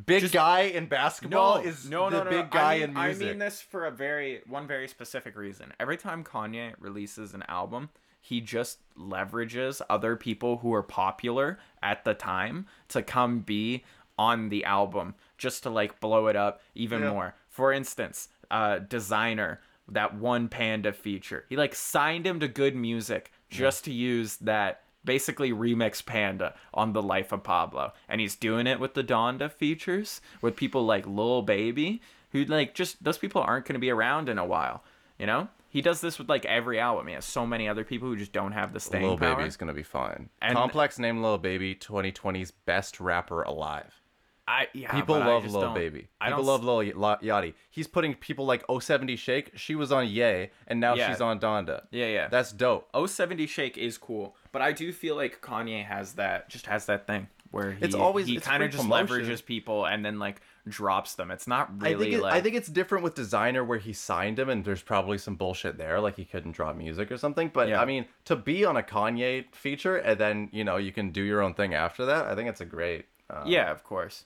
[0.06, 3.28] Big guy in basketball no, is no, the big guy I mean, in music.
[3.28, 5.72] I mean this for a very one very specific reason.
[5.80, 12.04] Every time Kanye releases an album, he just leverages other people who are popular at
[12.04, 13.84] the time to come be
[14.18, 17.12] on the album just to like blow it up even Yeah.
[17.12, 17.36] more.
[17.50, 21.46] For instance, uh Desiigner that one panda feature.
[21.48, 26.94] He like signed him to good music just to use that basically remix Panda on
[26.94, 27.94] the life of Pablo.
[28.10, 32.74] And he's doing it with the Donda features with people like Lil Baby, who like
[32.74, 34.84] just those people aren't going to be around in a while,
[35.18, 35.48] you know?
[35.70, 37.08] He does this with like every album.
[37.08, 39.36] He has so many other people who just don't have the staying Lil power.
[39.36, 40.30] Baby's gonna be fine.
[40.42, 44.02] And- Complex named Lil Baby 2020's best rapper alive.
[44.48, 46.08] I yeah, People I love Lil don't- Baby.
[46.22, 47.54] I People don't love Lil Yachty.
[47.72, 49.52] He's putting people like 070 Shake.
[49.56, 51.10] She was on Yay, and now Yeah.
[51.10, 51.84] she's on Donda.
[51.92, 52.28] Yeah, yeah.
[52.28, 52.88] That's dope.
[52.96, 57.08] 070 Shake is cool, but I do feel like Kanye has that just has that
[57.08, 59.08] thing where he, It's always- he kind of just promotion.
[59.08, 61.32] leverages people and then like drops them.
[61.32, 63.94] It's not I really think it, like I think it's different with Desiigner where he
[63.94, 67.50] signed him and there's probably some bullshit there like he couldn't drop music or something
[67.54, 67.82] but Yeah.
[67.82, 71.22] I mean to be on a Kanye feature and then you know you can do
[71.22, 74.26] your own thing after that I think it's a great uh, Yeah, of course.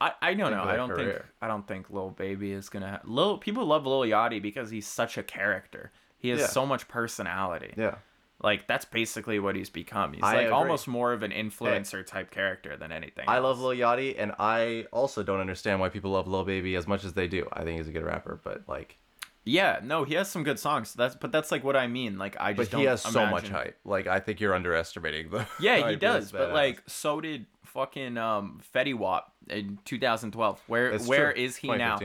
[0.00, 0.62] I, I don't know.
[0.62, 1.20] I don't think.
[1.42, 2.90] I don't think Lil Baby is gonna.
[2.90, 5.90] Ha- Lil people love Lil Yachty because he's such a character.
[6.18, 6.46] He has Yeah.
[6.46, 7.74] so much personality.
[7.76, 7.96] yeah
[8.42, 10.12] Like that's basically what he's become.
[10.12, 10.52] He's I like agree.
[10.52, 11.42] almost more of an eh.
[11.42, 13.24] influencer type character than anything.
[13.28, 13.60] I love.
[13.60, 17.14] Lil Yachty and I also don't understand why people love Lil Baby as much as
[17.14, 18.98] they do I think he's a good rapper but like
[19.44, 20.94] Yeah, no, he has some good songs.
[20.94, 22.18] That's but that's like what I mean.
[22.18, 25.30] Like I but just he don't has so much hype like I think you're underestimating
[25.30, 26.30] the Yeah, he does.
[26.30, 30.60] But like, so did fucking um Fetty Wap in 2012.
[30.66, 31.42] Where It's where true.
[31.42, 31.98] is he now?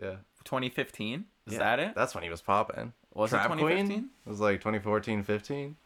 [0.00, 1.24] yeah 2015.
[1.46, 1.94] Is Yeah, that it?
[1.94, 2.92] That's when he was popping.
[3.14, 3.86] Was it Trap 2015?
[3.86, 4.10] Queen?
[4.26, 5.76] It was like 2014, 15.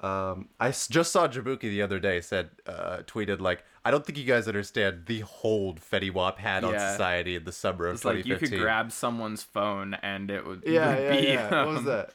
[0.00, 4.18] Um, I just saw Jabuki the other day said, uh, tweeted like, I don't think
[4.18, 8.04] you guys understand the hold Fetty Wap had on society in the summer of It's
[8.04, 8.58] like you 2015.
[8.58, 11.64] could grab someone's phone and it would, yeah, would yeah, be, yeah.
[11.64, 12.14] What was um, that?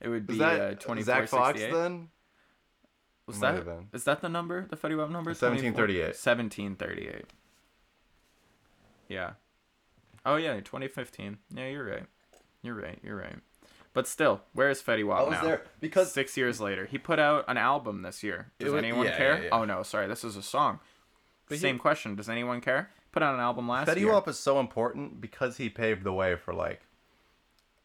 [0.00, 2.08] It would be that uh, Zack Fox then?
[3.28, 4.66] Was Might that is that the number?
[4.70, 5.32] The Fetty Wap number?
[5.32, 6.00] 1738.
[6.16, 7.26] 1738.
[9.06, 9.32] Yeah.
[10.24, 11.36] Oh yeah, 2015.
[11.54, 12.06] Yeah, you're right.
[12.62, 12.98] You're right.
[13.02, 13.36] You're right.
[13.92, 15.42] But still, where is Fetty Wap I was now?
[15.42, 18.50] there because Six years later, he put out an album this year.
[18.58, 19.36] Does was- anyone yeah, care?
[19.36, 19.48] yeah, yeah.
[19.52, 20.80] Oh no, sorry, this is a song.
[21.48, 22.14] But he- Same question.
[22.14, 22.90] Does anyone care?
[23.12, 24.12] Put out an album last Fetty year.
[24.12, 26.80] Wap is so important because he paved the way for like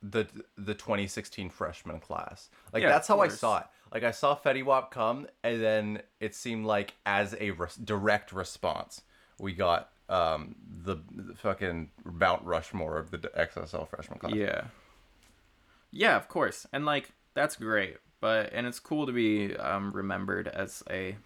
[0.02, 0.26] the
[0.58, 2.50] the 2016 freshman class.
[2.72, 3.66] Like Yeah, that's how I saw it.
[3.94, 7.52] Like I saw Fetty Wap come, and then it seemed like as a
[7.84, 9.02] direct response,
[9.40, 14.34] we got um the, the fucking Mount Rushmore of the XXL freshman class.
[14.34, 14.66] Yeah.
[15.92, 16.66] Yeah, of course.
[16.74, 17.98] And like that's great.
[18.20, 21.18] But and it's cool to be um, remembered as a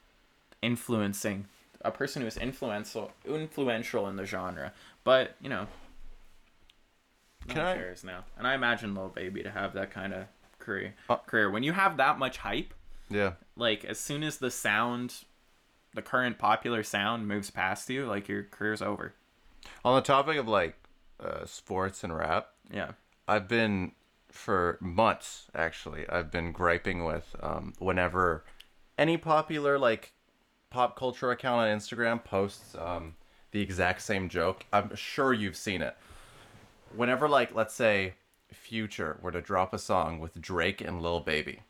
[0.61, 1.45] influencing
[1.85, 4.73] a person who is influential influential in the genre.
[5.03, 5.67] But, you know,
[7.47, 8.25] no Can one I- cares now.
[8.37, 10.25] And I imagine Lil Baby to have that kind of
[10.67, 11.49] career Uh, career.
[11.49, 12.73] When you have that much hype,
[13.09, 13.33] Yeah.
[13.55, 15.23] like as soon as the sound
[15.93, 19.13] the current popular sound moves past you, like your career's over.
[19.83, 20.75] On the topic of like
[21.19, 22.91] uh, sports and rap, Yeah.
[23.27, 23.93] I've been
[24.31, 26.07] for months actually.
[26.09, 28.43] I've been griping with um, whenever
[28.97, 30.11] any popular like
[30.69, 33.15] pop culture account on Instagram posts um,
[33.51, 34.65] the exact same joke.
[34.73, 35.95] I'm sure you've seen it.
[36.95, 38.13] Whenever like let's say
[38.53, 41.61] Future were to drop a song with Drake and Lil Baby,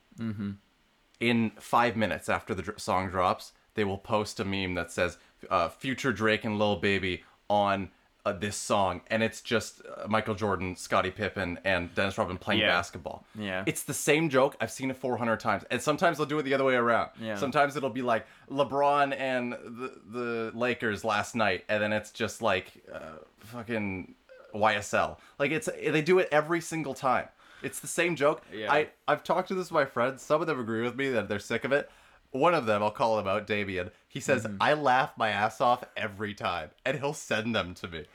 [1.20, 5.18] in five minutes after the dr- song drops, they will post a meme that says
[5.50, 7.90] uh, "Future Drake and Lil Baby" on
[8.26, 12.60] uh, this song, and it's just uh, Michael Jordan, Scottie Pippen, and Dennis Rodman playing
[12.62, 12.68] Yeah.
[12.68, 13.26] basketball.
[13.36, 13.64] Yeah.
[13.66, 14.56] it's the same joke.
[14.60, 17.12] I've seen it 400 times, and sometimes they'll do it the other way around.
[17.22, 17.36] Yeah.
[17.36, 22.42] Sometimes it'll be like LeBron and the the Lakers last night, and then it's just
[22.42, 24.14] like uh, fucking
[24.58, 25.18] YSL.
[25.40, 27.28] Like it's they do it every single time.
[27.64, 28.44] It's the same joke.
[28.54, 28.72] Yeah.
[28.72, 30.22] I I've talked to this with my friends.
[30.22, 31.90] Some of them agree with me that they're sick of it.
[32.32, 33.92] One of them, I'll call him out, Damien.
[34.08, 34.58] He says Mm-hmm.
[34.62, 38.06] I laugh my ass off every time, and he'll send them to me.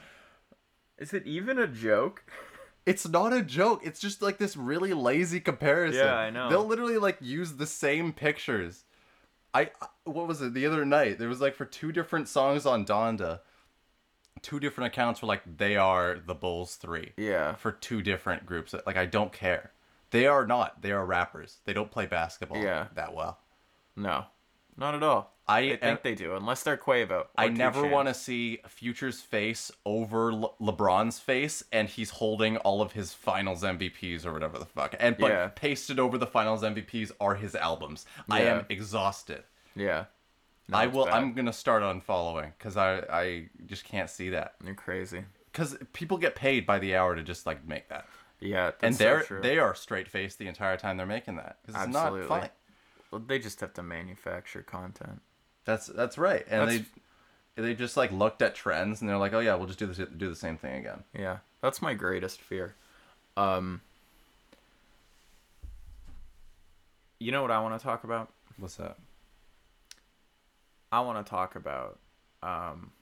[0.99, 2.23] Is it even a joke?
[2.85, 3.81] It's not a joke.
[3.85, 6.05] It's just like this really lazy comparison.
[6.05, 6.49] Yeah, I know.
[6.49, 8.85] They'll literally like use the same pictures.
[9.55, 9.71] I
[10.05, 11.19] what was it the other night?
[11.19, 13.41] There was like for two different songs on Donda,
[14.43, 17.13] two different accounts were like they are the Bulls 3.
[17.17, 17.55] Yeah.
[17.55, 18.75] For two different groups.
[18.87, 19.73] Like I don't care.
[20.11, 20.83] They are not.
[20.83, 21.59] They are rappers.
[21.65, 22.89] They don't play basketball Yeah.
[22.95, 23.39] that well.
[23.97, 24.27] No,
[24.77, 25.33] not at all.
[25.49, 27.27] I I think they do, unless they're Quavo.
[27.37, 32.81] I never want to see Future's face over Le- LeBron's face, and he's holding all
[32.81, 35.49] of his Finals MVPs or whatever the fuck, and but Yeah.
[35.49, 38.07] pasted over the Finals MVPs are his albums.
[38.31, 39.43] I am exhausted.
[39.75, 40.05] Yeah.
[40.69, 41.05] No, I will.
[41.07, 41.15] bad.
[41.15, 45.25] I'm gonna start unfollowing because I I just can't see that You're crazy.
[45.51, 48.07] because people get paid by the hour to just like make that,
[48.41, 49.41] Yeah, that's and they're true.
[49.43, 52.21] they are straight faced the entire time they're making that 'cause it's Absolutely.
[52.21, 52.49] not funny.
[53.11, 55.21] Well, they just have to manufacture content.
[55.65, 56.87] That's that's right, and That's-
[57.57, 59.87] they they just like looked at trends and they're like, oh yeah, we'll just do
[59.87, 61.05] this do the same thing again.
[61.13, 62.75] Yeah, that's my greatest fear.
[63.37, 63.83] Um,
[67.19, 68.33] you know what I want to talk about?
[68.57, 68.97] What's that?
[70.93, 71.99] I want to talk about
[72.43, 72.93] um,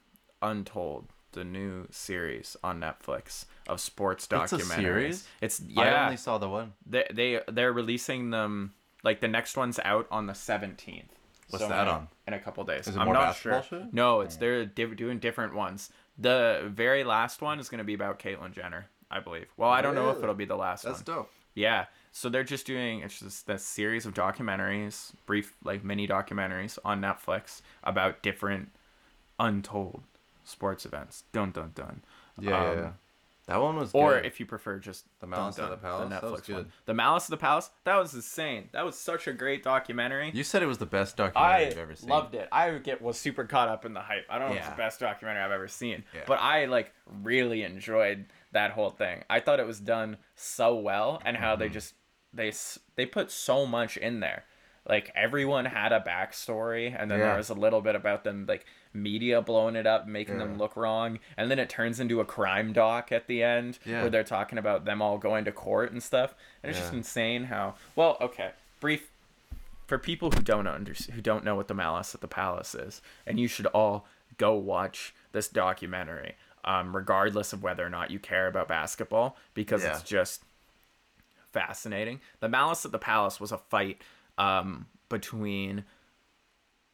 [0.41, 4.53] Untold, the new series on Netflix of sports documentaries.
[4.53, 5.29] It's a series?
[5.43, 5.83] It's yeah.
[5.83, 6.73] I only saw the one.
[6.87, 8.73] they they they're releasing them
[9.03, 11.05] like the next one's out on the 17th.
[11.51, 12.09] What's that in- on?
[12.29, 12.87] In a couple days.
[12.87, 13.81] Is it I'm more not basketball sure.
[13.81, 13.93] shit?
[13.93, 15.91] No, it's they're div- doing different ones.
[16.17, 19.47] The very last one is going to be about Caitlyn Jenner, I believe.
[19.57, 21.17] Well, I don't know if it'll be the last That's one.
[21.17, 21.31] dope.
[21.55, 21.87] Yeah.
[22.13, 27.01] So they're just doing it's just this series of documentaries, brief like mini documentaries on
[27.01, 28.71] Netflix about different
[29.39, 30.03] untold
[30.45, 31.25] sports events.
[31.33, 32.03] Dun dun dun.
[32.39, 32.91] Yeah, yeah, Um, yeah.
[33.47, 34.27] That one was Or good.
[34.27, 36.11] if you prefer just The Malice Dun of the Dun, Palace?
[36.11, 36.63] That was Netflix one.
[36.63, 36.73] good.
[36.85, 38.69] The Malice of the Palace, that was insane.
[38.71, 40.31] That was such a great documentary.
[40.33, 42.09] you said it was the best documentary I you've ever seen.
[42.11, 42.49] loved it.
[42.53, 44.25] I get was super caught up in the hype.
[44.31, 46.21] I don't know if it's the best documentary I've ever seen, Yeah.
[46.29, 46.93] but I like
[47.23, 49.25] really enjoyed that whole thing.
[49.29, 51.75] I thought it was done so well, and how they Mm-hmm.
[51.75, 51.95] just
[52.33, 52.53] they
[52.97, 54.45] they put so much in there.
[54.89, 57.27] Like everyone had a backstory, and then Yeah.
[57.29, 58.65] there was a little bit about them like
[58.95, 62.73] media blowing it up, making them look wrong, and then it turns into a crime
[62.73, 64.01] doc at the end Yeah.
[64.01, 66.35] where they're talking about them all going to court and stuff.
[66.63, 68.17] And it's just insane how well.
[68.21, 69.11] Okay, brief
[69.87, 73.03] for people who don't under, who don't know what the Malice at the Palace is,
[73.27, 74.07] and you should all
[74.39, 79.85] go watch this documentary, um, regardless of whether or not you care about basketball, because
[79.85, 80.43] it's just
[81.53, 82.21] fascinating.
[82.41, 84.03] The Malice at the Palace was a fight
[84.39, 85.85] um, between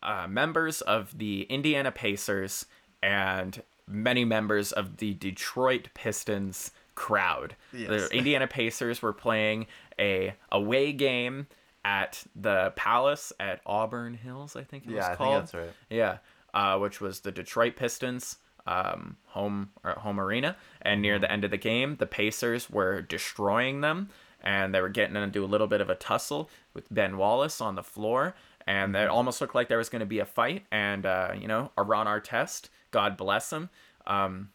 [0.03, 2.67] uh, members of the Indiana Pacers
[3.03, 7.57] and many members of the Detroit Pistons crowd.
[7.73, 7.89] Yes.
[7.89, 9.67] The Indiana Pacers were playing
[9.99, 11.47] a away game
[11.85, 15.43] at the Palace at Auburn Hills, I think it Yeah, was I called.
[15.43, 15.71] that's right.
[15.89, 16.19] Yeah,
[16.53, 20.57] uh, which was the Detroit Pistons um, home or home arena.
[20.83, 24.09] And near the end of the game, the Pacers were destroying them,
[24.43, 27.75] and they were getting into a little bit of a tussle with Ben Wallace on
[27.75, 28.35] the floor.
[28.67, 30.67] And it almost looked like there was going to be a fight.
[30.73, 33.71] And uh, you know, Ron Artest, God bless him,
[34.07, 34.51] um,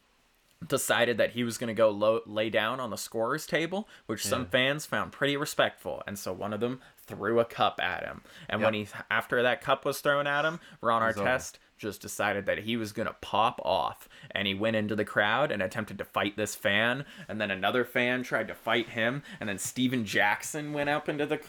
[0.67, 4.25] decided that he was going to go low, lay down on the scorer's table, which
[4.25, 6.03] some fans found pretty respectful.
[6.05, 8.21] And so one of them threw a cup at him.
[8.49, 11.27] And when he after that cup was thrown at him, Ron was over.
[11.27, 15.05] Artest just decided that he was going to pop off and he went into the
[15.05, 19.23] crowd and attempted to fight this fan and then another fan tried to fight him
[19.39, 21.39] and then Stephen Jackson went up into the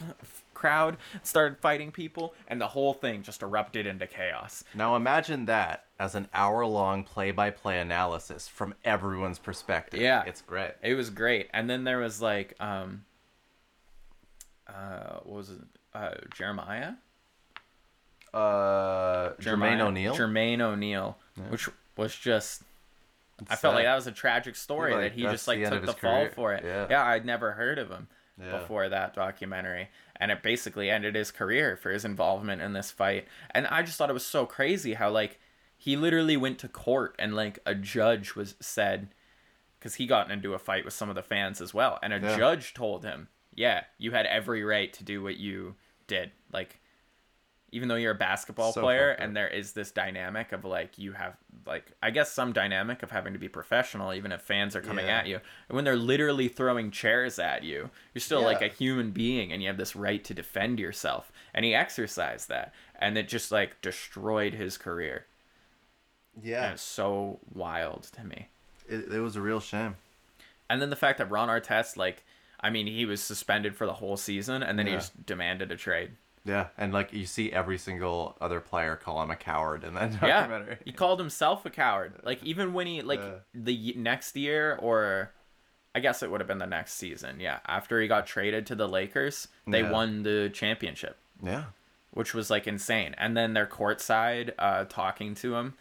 [0.53, 5.85] crowd started fighting people and the whole thing just erupted into chaos Now imagine that
[5.99, 9.99] as an hour-long play-by-play analysis from everyone's perspective.
[10.01, 10.23] Yeah.
[10.25, 10.71] it's great.
[10.81, 11.49] It was great.
[11.53, 13.03] And then there was like um
[14.67, 15.61] uh what was it?
[15.93, 16.93] Uh Jeremiah?
[18.33, 20.15] Uh, Jermaine O'Neal.
[20.15, 21.17] Jermaine O'Neal,
[21.49, 22.63] which was just
[23.49, 25.85] I felt like that was a tragic story Like, that he just like the took
[25.85, 26.31] the fall career.
[26.33, 26.63] for it.
[26.63, 26.87] Yeah.
[26.89, 28.07] Yeah, I'd never heard of him
[28.39, 28.57] Yeah.
[28.59, 29.89] before that documentary.
[30.15, 33.27] And it basically ended his career for his involvement in this fight.
[33.51, 35.39] And I just thought it was so crazy how like
[35.77, 39.09] he literally went to court and like a judge was said
[39.79, 41.99] because he got into a fight with some of the fans as well.
[42.01, 42.37] And a Yeah.
[42.37, 45.75] judge told him, Yeah, you had every right to do what you
[46.07, 46.31] did.
[46.51, 46.79] Like
[47.73, 51.11] even though you're a basketball So player and there is this dynamic of like you
[51.13, 54.81] have like I guess some dynamic of having to be professional even if fans are
[54.81, 55.17] coming Yeah.
[55.19, 55.35] at you.
[55.69, 59.61] And when they're literally throwing chairs at you, you're still like a human being and
[59.61, 61.31] you have this right to defend yourself.
[61.53, 65.25] And he exercised that and it just like destroyed his career.
[66.41, 68.47] Yeah, it's so wild to me.
[68.89, 69.95] it, it was a real shame.
[70.69, 72.23] And then the fact that Ron Artest, like,
[72.59, 75.75] I mean, he was suspended for the whole season, and then he just demanded a
[75.75, 76.11] trade.
[76.45, 80.11] Yeah, and like you see every single other player call him a coward in that
[80.21, 82.13] Yeah, he called himself a coward.
[82.23, 83.35] Like even when he like Yeah.
[83.53, 85.31] the next year, or
[85.95, 87.39] I guess it would have been the next season.
[87.39, 89.91] Yeah, after he got traded to the Lakers, they Yeah.
[89.91, 91.17] won the championship.
[91.41, 91.65] Yeah.
[92.11, 93.15] which was like insane.
[93.17, 95.73] And then they're courtside uh, talking to him.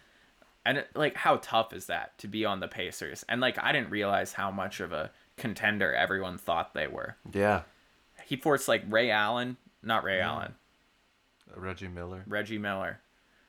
[0.64, 3.22] And it, like, how tough is that to be on the Pacers?
[3.28, 7.16] And like, I didn't realize how much of a contender everyone thought they were.
[7.34, 7.62] Yeah.
[8.24, 10.54] He forced like Ray Allen, not Ray Allen,
[11.54, 12.24] Reggie Miller.
[12.26, 13.00] Reggie Miller.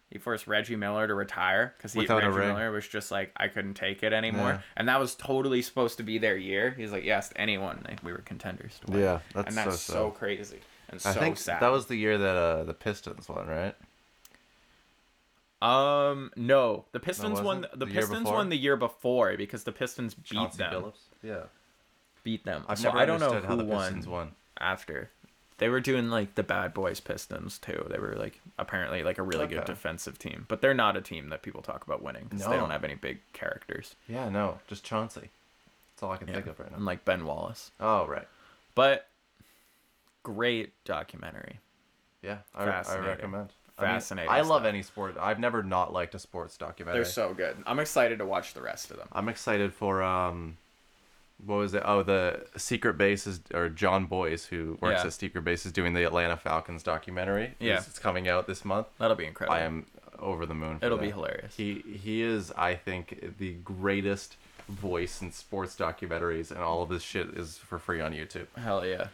[0.09, 2.47] He forced Reggie Miller to retire because Without Reggie ring.
[2.49, 4.49] Miller was just like, I couldn't take it anymore.
[4.49, 4.59] Yeah.
[4.77, 6.69] And that was totally supposed to be their year.
[6.77, 7.83] He's like, yes, anyone.
[7.87, 8.79] Like, we were contenders.
[8.85, 9.01] To win.
[9.01, 11.61] Yeah, that's and that's so so, crazy and I so think sad.
[11.61, 13.75] that was the year that uh, the Pistons won, right?
[15.61, 17.61] Um, no, the Pistons was won.
[17.73, 18.33] The, The year Pistons before?
[18.35, 20.73] won the year before because the Pistons beat Chauncey them.
[20.73, 20.99] Billups.
[21.23, 21.43] Yeah.
[22.23, 22.65] Beat them.
[22.67, 24.31] I've so never I don't know who how the won, Pistons won.
[24.59, 25.09] after.
[25.59, 27.85] They were doing like the Bad Boys Pistons too.
[27.89, 31.29] They were like apparently like a really good defensive team, but they're not a team
[31.29, 33.95] that people talk about winning because they don't have any big characters.
[34.07, 35.29] Yeah, no, just Chauncey.
[35.95, 36.33] That's all I can Yeah.
[36.35, 36.77] think of right now.
[36.77, 38.27] Unlike Ben Wallace, Oh, right.
[38.75, 39.07] but
[40.23, 41.59] great documentary.
[42.21, 43.05] Yeah, I, I Fascinating.
[43.09, 43.49] recommend.
[43.77, 45.15] I mean, Fascinating I, love any sport.
[45.19, 47.03] I've never not liked a sports documentary.
[47.03, 47.57] They're so good.
[47.65, 49.07] I'm excited to watch the rest of them.
[49.11, 50.57] I'm excited for um,
[51.45, 51.83] what was it?
[51.85, 55.07] Oh, the Secret Base is or Jon Bois, who works Yeah.
[55.07, 57.55] at Secret Base, is doing the Atlanta Falcons documentary.
[57.59, 57.77] Yeah.
[57.77, 58.87] it's, it's coming out this month.
[58.97, 59.55] That'll be incredible.
[59.57, 59.85] I am
[60.19, 60.79] over the moon.
[60.79, 61.55] For It'll be hilarious.
[61.55, 64.37] He he is, I think, the greatest
[64.69, 68.47] voice in sports documentaries, and all of this shit is for free on YouTube.
[68.57, 69.07] Hell yeah.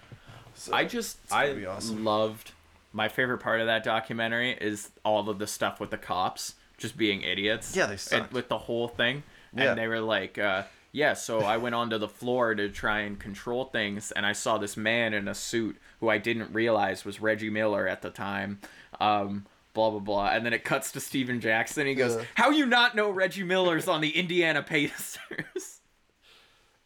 [0.53, 2.03] So, I just I awesome.
[2.03, 2.51] loved
[2.91, 6.97] my favorite part of that documentary is all of the stuff with the cops just
[6.97, 7.75] being idiots.
[7.75, 9.23] Yeah, they and with the whole thing.
[9.55, 9.71] Yeah.
[9.71, 13.19] And they were like, uh, yeah, so I went onto the floor to try and
[13.19, 17.21] control things and I saw this man in a suit who I didn't realize was
[17.21, 18.59] Reggie Miller at the time.
[18.99, 20.29] Um blah blah blah.
[20.31, 21.85] And then it cuts to Stephen Jackson.
[21.87, 22.23] He goes, Yeah.
[22.35, 25.79] How you not know Reggie Miller's on the Indiana Pacers?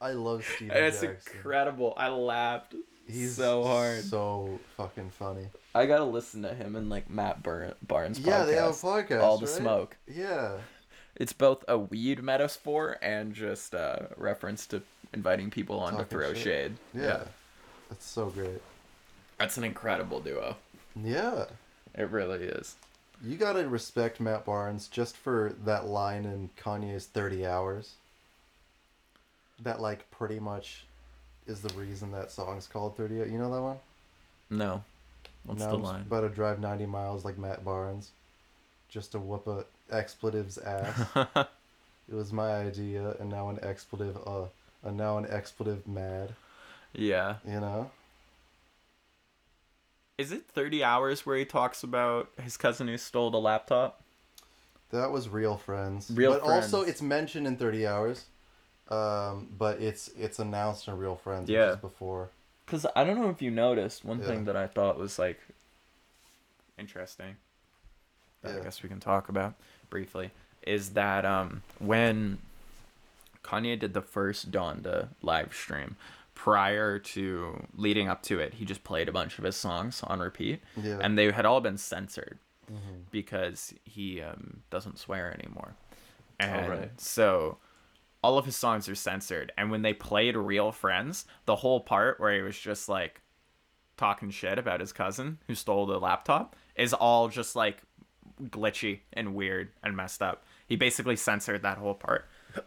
[0.01, 1.33] I love Stephen And it's Jackson.
[1.37, 1.93] incredible.
[1.97, 2.75] I laughed
[3.07, 4.01] He's so hard.
[4.03, 5.47] So fucking funny.
[5.75, 8.19] I gotta listen to him and like Matt Bur- Barnes.
[8.19, 9.07] Yeah, they have a podcast.
[9.09, 9.21] podcast.
[9.23, 9.55] All the right?
[9.55, 9.97] smoke.
[10.07, 10.57] Yeah.
[11.15, 14.82] It's both a weed metaphor and just a reference to
[15.13, 16.43] inviting people on to throw shit.
[16.43, 16.73] shade.
[16.93, 17.23] Yeah.
[17.89, 18.62] That's so great.
[19.38, 20.56] that's an incredible duo.
[20.95, 21.45] Yeah.
[21.95, 22.76] It really is.
[23.23, 27.93] You gotta respect Matt Barnes just for that line in Kanye's 30 Hours.
[29.62, 30.86] That, like, pretty much
[31.45, 33.78] is the reason that song's called 30 You know that one?
[34.49, 34.84] No,
[35.45, 36.02] what's Now the I'm line?
[36.02, 38.12] about to drive 90 miles like Matt Barnes
[38.89, 41.08] just to whoop a expletive's ass.
[42.08, 44.45] it was my idea, and now an expletive, uh,
[44.84, 46.34] and now an expletive mad,
[46.93, 47.36] yeah.
[47.45, 47.91] you know?
[50.17, 54.01] Is it Thirty Hours where he talks about his cousin who stole the laptop?
[54.91, 56.12] That was real friends.
[56.13, 58.25] Real but also it's mentioned in 30 hours.
[58.89, 61.75] Um, but it's it's announced in Real Friends, Yeah.
[61.75, 62.29] before.
[62.65, 64.27] Because I don't know if you noticed one Yeah.
[64.27, 65.39] thing that I thought was like
[66.77, 67.38] interesting.
[68.41, 69.56] That I guess we can talk about
[69.93, 70.32] briefly
[70.65, 72.39] is that um when
[73.43, 75.95] Kanye did the first Donda live stream
[76.34, 80.19] prior to leading up to it, he just played a bunch of his songs on
[80.19, 80.97] repeat, Yeah.
[81.01, 82.39] and they had all been censored
[82.71, 82.99] Mm-hmm.
[83.12, 85.75] because he um, doesn't swear anymore,
[86.39, 86.91] and right.
[87.01, 87.58] so
[88.23, 89.51] all of his songs are censored.
[89.58, 93.19] And when they played Real Friends, the whole part where he was just like
[93.97, 97.84] talking shit about his cousin who stole the laptop is all just like
[98.41, 100.43] glitchy and weird and messed up.
[100.67, 102.25] He basically censored that whole part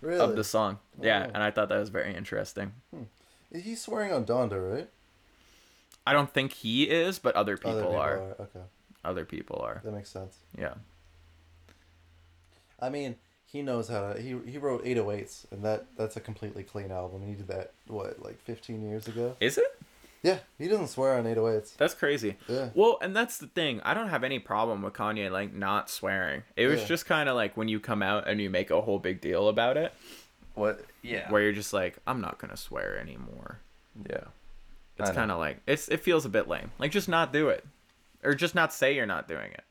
[0.00, 0.20] Really?
[0.20, 0.78] of the song.
[1.00, 1.30] Yeah, Oh.
[1.34, 2.72] and I thought that was very interesting.
[2.94, 3.02] Hmm.
[3.52, 4.88] He's swearing on Donda, right?
[6.06, 8.18] I don't think he is, but other people, Other people are.
[8.40, 8.60] Okay,
[9.04, 9.80] Other people are.
[9.84, 10.36] that makes sense.
[10.58, 10.74] Yeah.
[12.80, 14.20] I mean, he knows how to.
[14.20, 17.22] He he wrote 808s, and that that's a completely clean album.
[17.26, 19.36] He did that what like 15 years ago.
[19.40, 19.78] Is it?
[20.26, 21.76] Yeah, he doesn't swear on 808s.
[21.76, 22.36] That's crazy.
[22.48, 22.70] Yeah.
[22.74, 23.80] Well, and that's the thing.
[23.84, 26.42] I don't have any problem with Kanye like not swearing.
[26.56, 26.86] It was Yeah.
[26.88, 29.48] just kind of like when you come out and you make a whole big deal
[29.48, 29.92] about it,
[30.54, 30.84] What?
[31.02, 31.30] Yeah.
[31.30, 33.60] where you're just like, I'm not gonna swear anymore.
[34.10, 34.24] Yeah.
[34.98, 36.72] It's kind of like it's it feels a bit lame.
[36.78, 37.64] Like just not do it,
[38.24, 39.62] or just not say you're not doing it.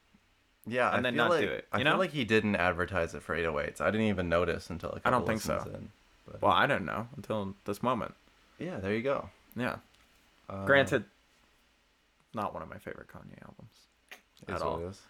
[0.68, 2.56] Yeah, and I then feel not like, do it, I you feel like he didn't
[2.56, 3.82] advertise it for 808s.
[3.82, 5.58] I didn't even notice until a couple I don't think so.
[5.74, 5.90] In,
[6.26, 8.14] but, Well, I don't know until this moment.
[8.58, 9.30] yeah, there you go.
[9.56, 9.78] Yeah.
[10.50, 11.06] Uh, Granted,
[12.34, 13.74] not one of my favorite Kanye albums
[14.48, 14.80] at all.
[14.80, 15.02] it is.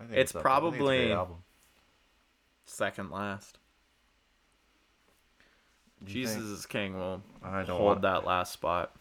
[0.00, 0.52] I think It's up there.
[0.52, 1.36] I think it's probably- album.
[2.66, 3.58] Second last.
[6.00, 8.94] You Jesus think- is King will I don't hold want that last spot.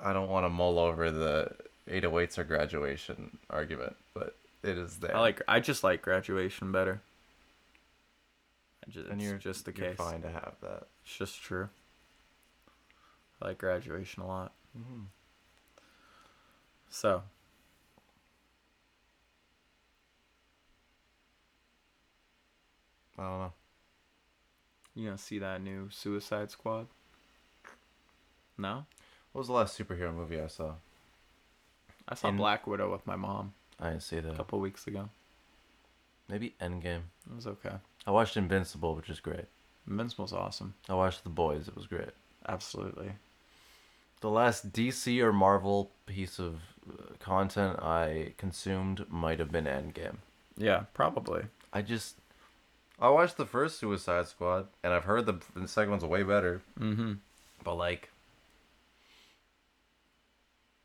[0.00, 1.54] I don't want to mull over the
[1.88, 5.14] 808s or graduation argument, but it is there.
[5.16, 5.40] I like.
[5.46, 7.00] I just like graduation better.
[8.88, 9.96] Just, and you're just the you're case.
[9.96, 10.86] fine to have that.
[11.04, 11.68] It's just true.
[13.40, 14.52] I like graduation a lot.
[14.78, 15.02] Mm-hmm.
[16.90, 17.22] So,
[23.18, 23.52] I don't know.
[24.94, 26.86] you gonna see that new Suicide Squad?
[28.58, 28.86] No,
[29.32, 30.72] What was the last superhero movie I saw?
[32.08, 34.32] I saw In- Black Widow with my mom I didn't see that.
[34.32, 35.10] a couple weeks ago.
[36.28, 37.02] Maybe Endgame.
[37.30, 37.74] It was okay.
[38.06, 39.44] I watched Invincible, which is great.
[39.88, 40.74] Invincible's awesome.
[40.88, 41.68] I watched The Boys.
[41.68, 42.08] It was great.
[42.48, 43.12] Absolutely.
[44.20, 50.16] The last DC or Marvel piece of uh, content I consumed might have been Endgame.
[50.56, 51.44] Yeah, probably.
[51.72, 52.16] I just
[52.98, 56.62] I watched the first Suicide Squad, and I've heard the, the second one's way better.
[56.80, 57.14] Mm-hmm.
[57.62, 58.10] But like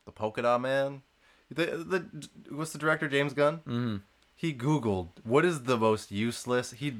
[0.04, 1.02] the Polka Dot Man,
[1.50, 3.58] the the what's the director James Gunn?
[3.58, 3.96] Mm-hmm.
[4.36, 6.72] He Googled what is the most useless.
[6.72, 6.92] He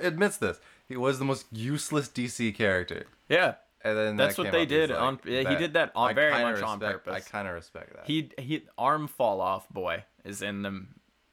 [0.00, 0.58] admits this.
[0.88, 3.54] He was the most useless DC character, Yeah,
[3.86, 6.32] and then That's that what they did on- yeah, he did that on- I very
[6.42, 7.14] much on purpose.
[7.14, 8.06] I kind of respect that.
[8.06, 10.86] he he arm fall off boy is in the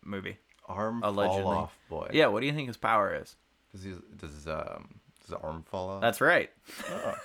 [0.04, 0.38] movie.
[0.68, 1.42] arm allegedly.
[1.44, 2.10] fall off, boy.
[2.14, 3.36] Yeah, what do you think his power is?
[3.72, 6.02] Does he, does his, um does his arm fall off?
[6.02, 6.50] That's right.
[6.90, 7.16] Oh.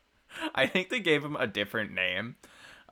[0.54, 2.36] I think they gave him a different name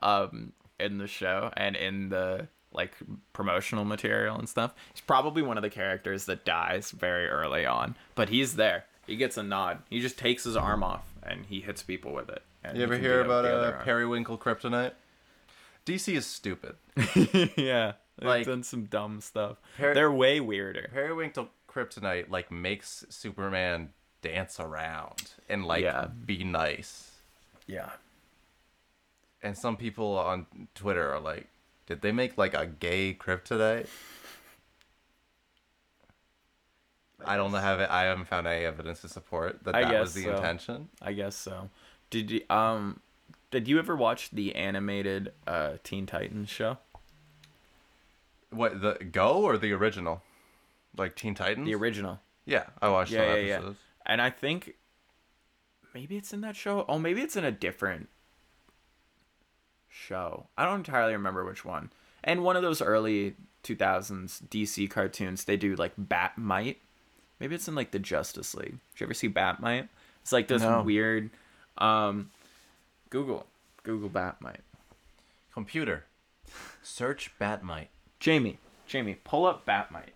[0.01, 2.93] um in the show and in the like
[3.31, 4.75] promotional material and stuff.
[4.93, 8.83] He's probably one of the characters that dies very early on, but he's there.
[9.07, 9.83] He gets a nod.
[9.89, 12.41] He just takes his arm off and he hits people with it.
[12.73, 13.83] You ever hear about uh.
[13.83, 14.93] Periwinkle Kryptonite?
[15.85, 16.75] DC is stupid.
[17.55, 19.57] yeah, they've Like- done some dumb stuff.
[19.77, 20.89] Per- They're way weirder.
[20.91, 23.89] Periwinkle Kryptonite like makes Superman
[24.21, 26.07] dance around and like Yeah.
[26.25, 27.11] be nice.
[27.67, 27.89] Yeah.
[29.43, 31.47] And some people on Twitter are like,
[31.85, 33.87] did they make like a gay Kryptonite?
[37.27, 37.89] I don't have it.
[37.89, 40.35] I haven't found any evidence to support that I that was the so.
[40.35, 40.89] intention.
[41.01, 41.69] I guess so.
[42.09, 42.99] Did you um
[43.51, 46.77] did you ever watch the animated uh Teen Titans show?
[48.49, 50.21] What the Go or the original,
[50.97, 51.65] like Teen Titans?
[51.65, 52.19] The original.
[52.45, 53.69] yeah, I watched Yeah, yeah, yeah.
[54.05, 54.75] And I think
[55.93, 56.85] maybe it's in that show.
[56.87, 58.09] Oh, maybe it's in a different
[59.95, 60.47] show.
[60.57, 61.91] I don't entirely remember which one.
[62.23, 66.81] And one of those early 2000s DC cartoons, they do like Bat-Mite.
[67.39, 68.77] Maybe it's in like the Justice League.
[68.93, 69.87] Did you ever see Bat-Mite?
[70.21, 70.81] It's like this No.
[70.81, 71.29] weird
[71.77, 72.29] um
[73.09, 73.45] Google
[73.83, 74.61] Google Bat-Mite.
[75.53, 76.05] Computer,
[76.83, 77.89] search Bat-Mite.
[78.19, 78.57] Jamie,
[78.87, 80.13] Jamie, pull up Bat-Mite.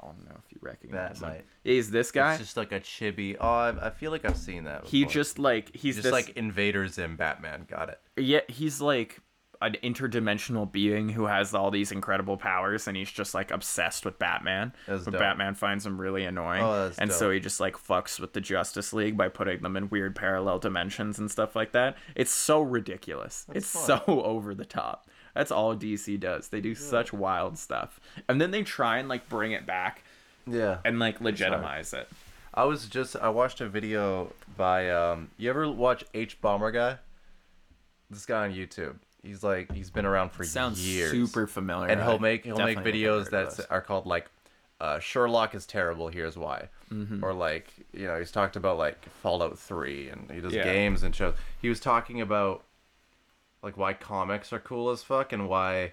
[0.00, 1.32] I don't know if you recognize him.
[1.62, 2.32] He's this guy.
[2.34, 3.36] It's just like a chibi.
[3.40, 4.84] Oh, I, I feel like I've seen that.
[4.86, 7.66] he just like he's just this, like Invader Zim Batman.
[7.70, 8.00] Got it.
[8.16, 9.18] yeah he's like
[9.64, 14.18] an interdimensional being who has all these incredible powers and he's just like obsessed with
[14.18, 14.72] batman.
[14.86, 15.20] That's but dope.
[15.20, 16.62] batman finds him really annoying.
[16.62, 19.76] Oh, that's and so he just like fucks with the justice league by putting them
[19.76, 21.96] in weird parallel dimensions and stuff like that.
[22.14, 23.46] It's so ridiculous.
[23.54, 23.84] It's fun.
[23.84, 25.08] so over the top.
[25.34, 26.48] That's all dc does.
[26.48, 27.98] They do such wild stuff.
[28.28, 30.04] And then they try and like bring it back
[30.46, 30.78] Yeah.
[30.84, 32.08] and like legitimize it.
[32.52, 36.98] I was just I watched a video by um you ever watch hbomberguy?
[38.10, 38.96] This guy on YouTube.
[39.24, 40.52] He's like he's been around for years.
[40.52, 41.10] sounds years.
[41.10, 44.26] super familiar and he'll make he'll make videos have heard of that are called like
[44.80, 46.08] uh, Sherlock is terrible.
[46.08, 47.24] Here's why, Mm-hmm.
[47.24, 50.64] or like you know he's talked about like Fallout Three and he does Yeah.
[50.64, 51.34] games and shows.
[51.62, 52.64] He was talking about
[53.62, 55.92] like why comics are cool as fuck and why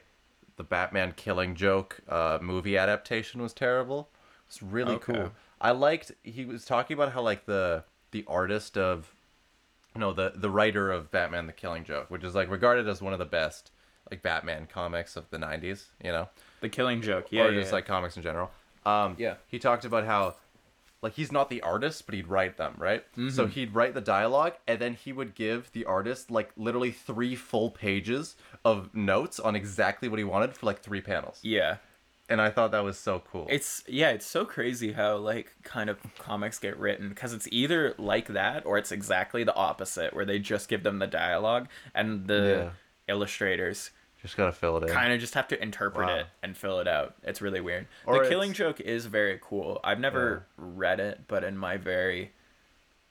[0.58, 4.10] the Batman Killing Joke uh, movie adaptation was terrible.
[4.48, 5.14] It's really Okay.
[5.14, 5.32] cool.
[5.62, 9.14] I liked he was talking about how like the the artist of
[9.96, 13.14] no the the writer of Batman the Killing Joke, which is like regarded as one
[13.14, 13.72] of the best
[14.10, 16.28] like Batman comics of the 90s, you know
[16.60, 17.76] the killing joke yeah or yeah, just yeah.
[17.76, 18.52] like comics in general.
[18.86, 19.36] Um, Yeah.
[19.48, 20.36] He talked about how,
[21.02, 23.04] like, he's not the artist, but he'd write them, right?
[23.12, 23.30] Mm-hmm.
[23.30, 27.36] So he'd write the dialogue, and then he would give the artist like literally three
[27.36, 31.40] full pages of notes on exactly what he wanted for like three panels.
[31.44, 31.78] yeah
[32.32, 33.46] And I thought that was so cool.
[33.50, 37.94] It's yeah, it's so crazy how like kind of comics get written because it's either
[37.98, 42.28] like that or it's exactly the opposite where they just give them the dialogue and
[42.28, 42.72] the
[43.08, 44.90] illustrators just gotta fill it in.
[44.90, 46.16] kind of just have to interpret Wow.
[46.18, 47.16] it and fill it out.
[47.24, 47.88] It's really weird.
[48.06, 49.80] Or the Killing Joke is very cool.
[49.84, 52.32] I've never read it, but in my very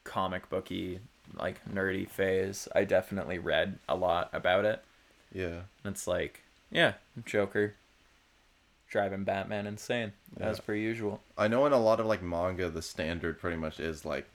[0.05, 1.01] comic booky
[1.35, 4.85] like nerdy phase, I definitely read a lot about it.
[5.33, 5.63] yeah.
[5.85, 6.95] It's like, yeah,
[7.27, 7.75] Joker.
[8.91, 11.23] Driving Batman insane as per usual.
[11.39, 14.27] I know in a lot of like manga, the standard pretty much is like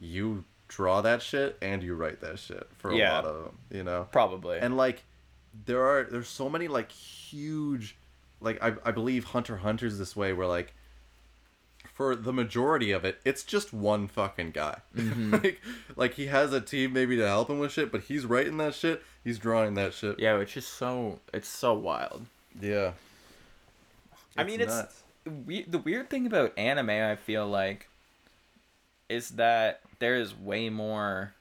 [0.00, 3.12] you draw that shit and you write that shit for a Yeah.
[3.12, 4.08] lot of them, you know.
[4.10, 4.58] Probably.
[4.58, 5.02] And like
[5.66, 7.96] there are there's so many like huge
[8.40, 10.72] like I I believe Hunter Hunter's this way where like
[11.92, 14.78] for the majority of it, it's just one fucking guy.
[14.96, 15.30] Mm-hmm.
[15.42, 15.60] like
[15.96, 18.74] like he has a team maybe to help him with shit, but he's writing that
[18.74, 20.18] shit, he's drawing that shit.
[20.18, 22.26] yeah, it's just so it's so wild.
[22.60, 22.92] Yeah.
[24.36, 24.82] I mean, it's
[25.46, 26.90] we, the weird thing about anime.
[26.90, 27.88] I feel like
[29.08, 31.34] is that there is way more.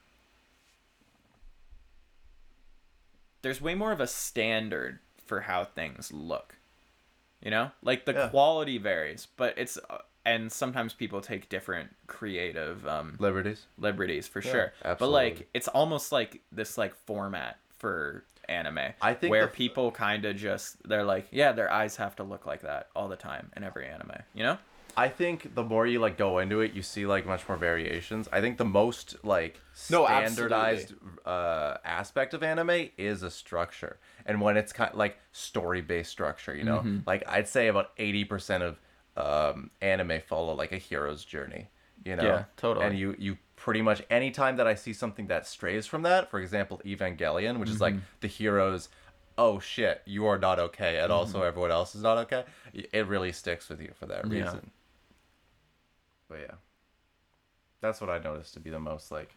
[3.42, 6.56] There's way more of a standard for how things look.
[7.42, 8.30] You know, like the Yeah.
[8.30, 13.66] quality varies, but it's uh, and sometimes people take different creative um, liberties.
[13.78, 14.74] liberties for Yeah, sure.
[14.98, 18.80] But like it's almost like this like format for anime.
[19.02, 22.16] I think where the f- people kind of just they're like, yeah, their eyes have
[22.16, 24.20] to look like that all the time in every anime.
[24.34, 24.58] You know?
[24.96, 28.30] I think the more you like go into it, you see like much more variations.
[28.32, 29.60] I think the most like
[29.90, 30.94] No, standardized
[31.26, 36.12] uh, aspect of anime is a structure, and when it's kind of like story based
[36.12, 36.98] structure, you know, Mm-hmm.
[37.06, 38.80] like I'd say about eighty percent of
[39.18, 41.70] um, anime follow like a hero's journey,
[42.06, 42.86] you know, Yeah, totally.
[42.86, 46.38] And you you pretty much anytime that I see something that strays from that, for
[46.38, 48.04] example, Evangelion, which is like Mm-hmm.
[48.20, 48.90] the heroes.
[49.38, 50.02] Oh shit!
[50.06, 51.48] You are not okay, and also Mm-hmm.
[51.48, 52.44] everyone else is not okay.
[52.74, 54.30] It really sticks with you for that Yeah.
[54.32, 54.72] reason.
[56.28, 56.56] But yeah,
[57.80, 59.34] that's what I noticed to be the most like.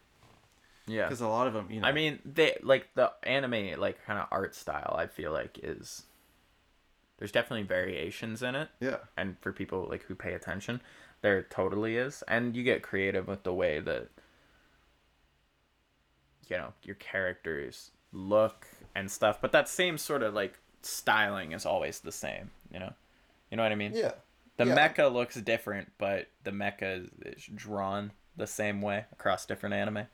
[0.88, 1.04] Yeah.
[1.04, 1.86] Because a lot of them, you know.
[1.86, 4.96] I mean, they like the anime like kind of art style.
[4.98, 6.02] I feel like is
[7.18, 10.80] there's definitely variations in it, yeah, and for people like who pay attention,
[11.22, 14.08] there totally is, and you get creative with the way that
[16.48, 19.40] you know your characters look and stuff.
[19.40, 22.50] But that same sort of like styling is always the same.
[22.72, 22.92] You know,
[23.50, 23.92] you know what I mean?
[23.94, 24.12] Yeah.
[24.56, 24.88] The Yeah.
[24.88, 30.06] mecha looks different, but the mecha is, drawn the same way across different anime.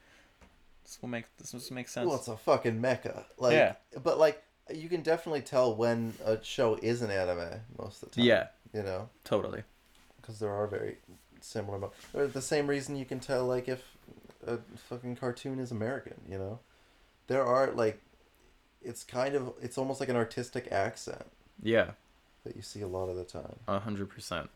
[0.85, 2.09] This will make this will make sense.
[2.09, 3.25] Well, it's a fucking mecha.
[3.39, 3.75] Like, Yeah.
[4.03, 8.17] But like, you can definitely tell when a show is an anime most of the
[8.17, 8.25] time.
[8.25, 9.63] yeah, You know, totally.
[10.21, 10.99] because there are very
[11.41, 11.79] similar.
[11.79, 13.92] Mo- the same reason you can tell like if
[14.47, 16.15] a fucking cartoon is American.
[16.29, 16.59] You know,
[17.27, 18.01] there are like,
[18.83, 21.25] it's kind of it's almost like an artistic accent
[21.63, 21.93] Yeah,
[22.45, 23.57] that you see a lot of the time.
[23.69, 24.51] a hundred percent.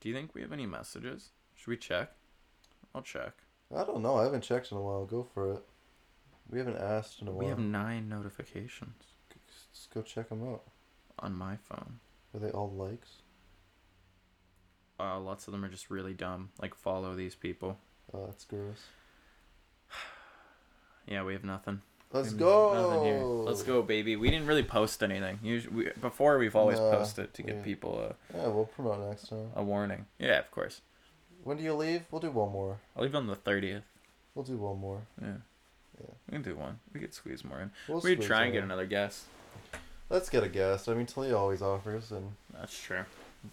[0.00, 1.30] Do you think we have any messages?
[1.54, 2.10] Should we check?
[2.94, 3.34] I'll check.
[3.74, 4.16] I don't know.
[4.16, 5.04] I haven't checked in a while.
[5.06, 5.62] Go for it.
[6.50, 7.38] We haven't asked in a while.
[7.44, 9.04] We have nine notifications
[9.72, 10.62] Just go check them out.
[11.18, 12.00] on my phone.
[12.34, 13.16] Are they all likes?
[15.00, 16.50] Uh, lots of them are just really dumb.
[16.60, 17.78] Like follow these people.
[18.14, 18.78] Oh, that's gross.
[21.06, 21.82] Yeah, we have nothing.
[22.12, 22.74] Let's We have go.
[22.90, 23.22] Nothing here.
[23.24, 24.16] Let's go, baby.
[24.16, 25.38] We didn't really post anything.
[25.42, 27.62] Usually, we, before we've always Nah, posted to give yeah.
[27.62, 29.50] people Yeah, we'll promote next time.
[29.56, 30.06] a, a warning.
[30.18, 30.80] Yeah, of course.
[31.42, 32.02] When do you leave?
[32.10, 32.78] We'll do one more.
[32.96, 33.82] I'll leave on the thirtieth.
[34.34, 35.00] We'll do one more.
[35.20, 35.28] Yeah.
[36.00, 36.06] Yeah.
[36.28, 36.78] We can do one.
[36.94, 37.70] We could squeeze more in.
[37.88, 38.64] We'll we could squeeze try and get in.
[38.64, 39.24] another guest.
[40.08, 40.88] Let's get a guest.
[40.88, 43.04] I mean, Talia always offers, and That's true.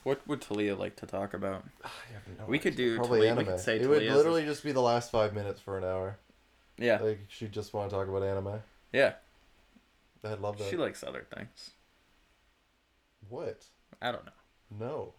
[0.04, 1.64] What would Talia like to talk about?
[1.84, 3.54] I have no We could do probably Talia- we anime.
[3.54, 6.18] could say it would Talia's- literally just be the last five minutes for an hour.
[6.78, 7.00] Yeah.
[7.00, 8.62] Like she just want to talk about anime.
[8.94, 9.14] Yeah.
[10.24, 10.70] I'd love that.
[10.70, 11.72] She likes other things.
[13.30, 13.64] what?
[14.02, 14.32] I don't know.
[14.80, 15.14] No,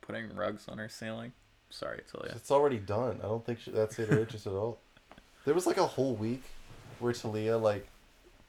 [0.00, 1.32] Putting rugs on her ceiling.
[1.68, 2.32] Sorry, Talia.
[2.36, 3.18] it's already done.
[3.22, 4.78] I don't think she, that's her interest at all.
[5.44, 6.42] There was like a whole week
[6.98, 7.86] where Talia like,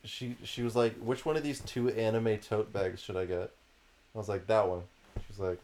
[0.03, 3.51] she she was like, which one of these two anime tote bags should I get?
[4.15, 4.82] I was like that one.
[5.28, 5.59] She's like,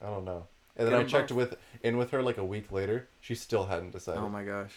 [0.00, 0.46] I don't know.
[0.76, 1.36] And then Get I checked both.
[1.36, 3.08] with in with her like a week later.
[3.20, 4.20] She still hadn't decided.
[4.20, 4.72] Oh my gosh.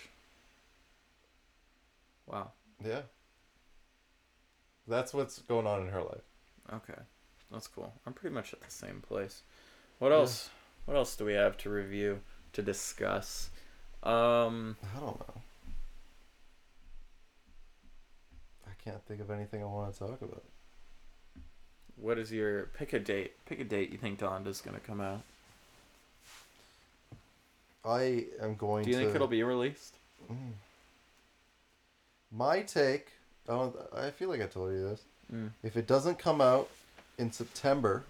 [2.28, 2.52] Wow.
[2.84, 3.02] Yeah.
[4.88, 6.22] That's what's going on in her life.
[6.74, 7.00] Okay.
[7.52, 7.94] That's cool.
[8.06, 9.42] I'm pretty much at the same place.
[10.00, 10.18] What Yeah.
[10.18, 10.50] else?
[10.86, 12.22] What else do we have to review,
[12.54, 13.50] to discuss?
[14.04, 15.42] Um, I don't know.
[18.68, 20.44] I can't think of anything I want to talk about.
[22.02, 23.34] What is your pick a date?
[23.46, 25.22] Pick a date you think Donda's gonna come out.
[27.86, 29.06] I am going to Do you to.
[29.06, 29.96] think it'll be released?
[30.32, 30.54] Mm.
[32.32, 33.10] My take.
[33.48, 33.76] I don't.
[33.96, 35.02] I feel like I told you this.
[35.34, 35.50] Mm.
[35.64, 36.70] If it doesn't come out
[37.18, 38.04] in September,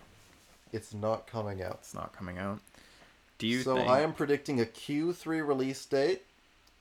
[0.72, 1.80] it's not coming out.
[1.82, 2.60] It's not coming out.
[3.38, 3.90] Do you so think?
[3.90, 6.24] I am predicting a Q3 release date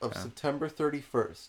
[0.00, 0.20] of Okay.
[0.20, 1.48] September 31st.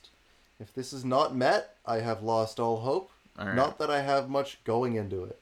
[0.60, 3.12] If this is not met, I have lost all hope.
[3.38, 3.56] All right.
[3.56, 5.38] Not that I have much going into it.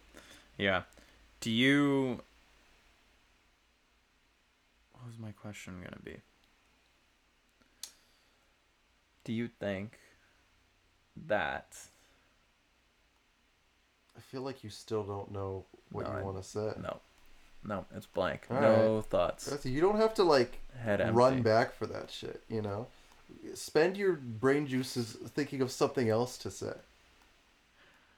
[0.57, 0.83] Yeah.
[1.39, 2.21] Do you?
[4.93, 6.17] What was my question gonna be?
[9.25, 9.99] Do you think
[11.27, 11.77] that
[14.17, 16.73] I feel like you still don't know what No, you want to say.
[16.81, 16.99] No,
[17.63, 18.45] no, it's blank.
[18.49, 19.45] All no thoughts.
[19.45, 21.15] That's- You don't have to like Head empty.
[21.15, 22.43] run back for that shit.
[22.49, 22.87] You know,
[23.53, 26.73] spend your brain juices thinking of something else to say.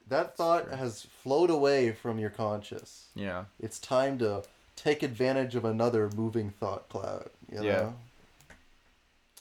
[0.08, 3.08] That thought has flowed away from your conscious.
[3.16, 3.46] Yeah.
[3.60, 4.44] It's time to
[4.76, 7.30] take advantage of another moving thought cloud.
[7.52, 7.92] You Yeah.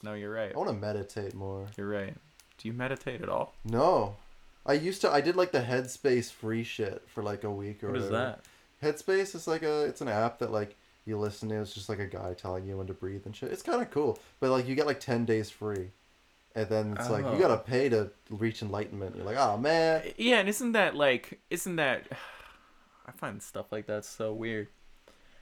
[0.03, 0.51] No, you're right.
[0.53, 1.67] I want to meditate more.
[1.77, 2.13] You're right.
[2.57, 3.53] Do you meditate at all?
[3.63, 4.15] No.
[4.65, 7.89] I used to I did like the Headspace free shit for like a week or
[7.91, 8.37] What is whatever.
[8.81, 8.95] that?
[8.97, 11.61] Headspace is like a it's an app that like you listen to.
[11.61, 13.51] It's just like a guy telling you when to breathe and shit.
[13.51, 15.89] It's kind of cool, but like you get like ten days free,
[16.55, 17.39] and then it's like you Oh.
[17.39, 19.15] gotta pay to reach enlightenment.
[19.15, 22.07] You're like, oh man, Yeah, and isn't that like isn't that
[23.07, 24.67] I find stuff like that so weird.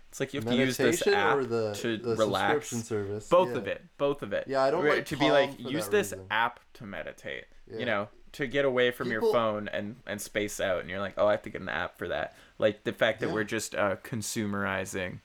[0.09, 2.67] It's like you have to use this app or the to the relax.
[2.69, 3.27] subscription service.
[3.29, 3.57] Both Yeah.
[3.57, 3.81] of it.
[3.97, 4.45] Both of it.
[4.47, 6.27] Yeah, I don't like to be like use this reason.
[6.29, 7.45] app to meditate.
[7.71, 7.79] Yeah.
[7.79, 10.99] You know, to get away from People- your phone and and space out and you're
[10.99, 13.33] like, "Oh, I have to get an app for that." Like the fact that Yeah.
[13.33, 15.19] we're just uh consumerizing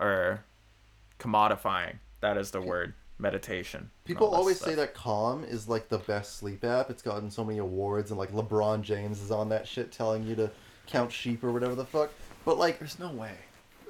[0.00, 0.44] or
[1.18, 1.98] commodifying.
[2.20, 2.94] That is the word.
[3.18, 3.90] Meditation.
[4.04, 4.68] People always stuff.
[4.70, 6.90] say that Calm is like the best sleep app.
[6.90, 10.34] It's gotten so many awards, and like LeBron James is on that shit telling you
[10.36, 10.50] to
[10.86, 12.10] count sheep or whatever the fuck.
[12.44, 13.32] But like, There's no way.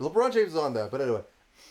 [0.00, 1.22] LeBron James is on that, but anyway,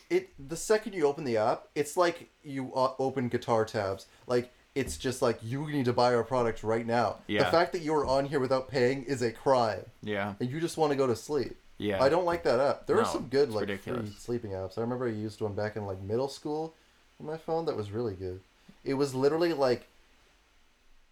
[0.10, 4.08] it the second you open the app, it's like you uh, open guitar tabs.
[4.28, 7.20] Like it's just like you need to buy our product right now.
[7.28, 7.46] Yeah.
[7.46, 10.34] The fact that you are on here without paying is a crime, Yeah.
[10.42, 11.56] and you just want to go to sleep.
[11.78, 12.04] Yeah.
[12.04, 12.86] I don't like that app.
[12.88, 14.10] There are some good like ridiculous.
[14.10, 14.78] free sleeping apps.
[14.78, 16.76] I remember I used one back in like middle school
[17.20, 18.42] on my phone that was really good.
[18.84, 19.88] It was literally like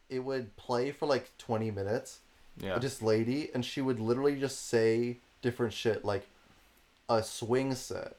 [0.10, 2.20] it would play for like 20 minutes
[2.58, 2.78] Yeah.
[2.78, 6.28] this lady and she would literally just say different shit like
[7.10, 8.16] a swing set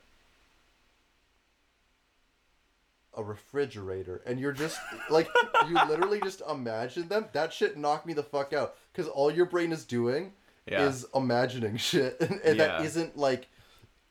[3.16, 4.78] a refrigerator and you're just
[5.10, 5.28] like
[5.68, 9.46] you literally just imagine them that shit knocked me the fuck out because all your
[9.46, 10.32] brain is doing
[10.66, 10.88] Yeah.
[10.88, 12.78] is imagining shit and, and Yeah.
[12.78, 13.46] that isn't like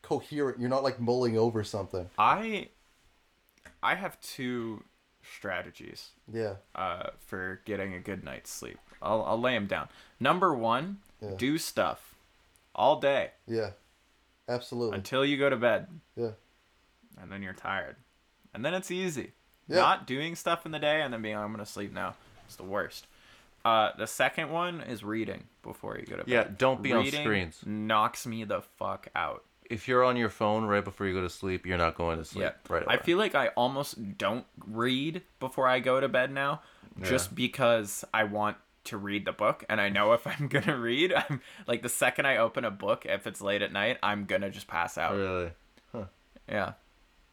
[0.03, 2.69] coherent you're not like mulling over something I
[3.83, 4.83] I have two
[5.21, 8.77] strategies yeah uh, for getting a good night's sleep.
[9.01, 9.89] I'll I'll lay them down.
[10.19, 11.31] Number one, Yeah.
[11.37, 12.15] do stuff
[12.75, 13.71] all day yeah
[14.49, 16.31] absolutely until you go to bed, yeah
[17.21, 17.95] and then you're tired,
[18.53, 19.31] and then it's easy.
[19.67, 19.77] Yeah.
[19.77, 22.15] Not doing stuff in the day and then being, I'm gonna sleep now.
[22.45, 23.07] It's the worst.
[23.63, 26.29] Uh, the second one is reading before you go to bed.
[26.29, 27.61] Yeah, don't be on screens.
[27.65, 29.45] Knocks me the fuck out.
[29.69, 32.25] If you're on your phone right before you go to sleep, you're not going to
[32.25, 32.51] sleep Yeah.
[32.73, 32.95] right away.
[32.95, 36.61] I feel like I almost don't read before I go to bed now,
[37.01, 41.13] just because I want to read the book, and I know if I'm gonna read,
[41.13, 44.49] I'm like the second I open a book, if it's late at night, I'm gonna
[44.49, 45.15] just pass out.
[45.15, 45.51] really.
[45.93, 46.05] Huh.
[46.49, 46.73] Yeah,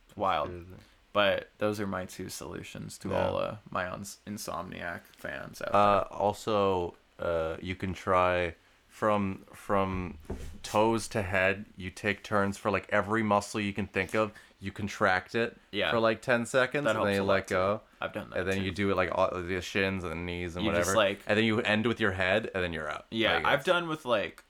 [0.07, 0.49] it's wild.
[0.51, 0.65] Crazy.
[1.13, 3.27] But those are my two solutions to Yeah.
[3.27, 8.55] all uh, my uns- insomniac fans out Uh, also, uh, you can try
[9.01, 10.19] from from
[10.63, 11.65] toes to head.
[11.75, 14.31] You take turns for like every muscle you can think of.
[14.61, 15.91] You contract it Yeah.
[15.91, 17.81] for like ten seconds, That and then you let go.
[17.99, 18.07] there.
[18.09, 18.41] I've done that.
[18.41, 18.65] And then too.
[18.65, 20.95] you do it like all the shins and the knees and You whatever.
[20.95, 23.07] like- and then you end with your head, and then you're out.
[23.11, 24.45] Yeah, Like, I've done with like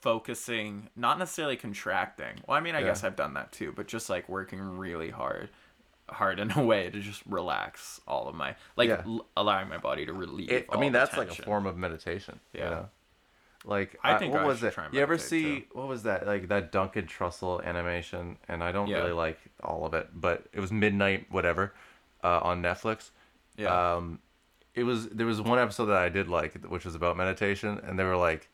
[0.00, 2.40] focusing, not necessarily contracting.
[2.48, 2.86] Well, I mean, I Yeah.
[2.86, 5.48] guess I've done that too, but just like working really hard,
[6.12, 9.02] hard in a way to just relax all of my like Yeah.
[9.06, 10.50] l- allowing my body to relieve.
[10.50, 12.40] It, I mean, that's like a form of meditation.
[12.52, 12.70] you Yeah.
[12.70, 12.88] know?
[13.64, 14.74] Like I think what I was it?
[14.92, 15.64] you ever see too.
[15.72, 16.26] what was that?
[16.26, 18.98] Like that Duncan Trussell animation, and I don't Yeah.
[19.00, 21.74] really like all of it, but it was Midnight whatever
[22.24, 23.10] uh, on Netflix.
[23.58, 23.94] Yeah.
[23.96, 24.20] Um,
[24.74, 27.98] it was there was one episode that I did like, which was about meditation, and
[27.98, 28.48] they were like,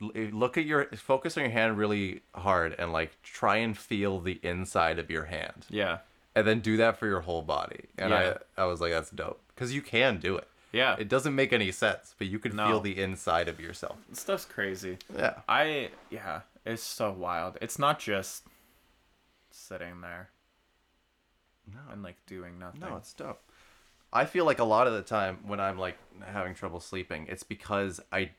[0.00, 4.38] look at your focus on your hand really hard, and like try and feel the
[4.42, 5.98] inside of your hand, yeah,
[6.34, 7.86] and then do that for your whole body.
[7.98, 8.38] And Yeah.
[8.56, 10.48] I I was like, that's dope because you can do it.
[10.72, 10.96] yeah.
[10.98, 12.66] It doesn't make any sense, but you can No.
[12.66, 13.96] feel the inside of yourself.
[14.12, 14.98] Stuff's crazy.
[15.14, 15.40] Yeah.
[15.48, 17.58] I yeah, it's so wild.
[17.60, 18.44] It's not just
[19.50, 20.30] sitting there
[21.72, 21.80] No.
[21.92, 22.80] and like doing nothing.
[22.80, 23.40] No, it's dope.
[24.12, 27.42] I feel like a lot of the time when I'm like having trouble sleeping, it's
[27.42, 28.30] because I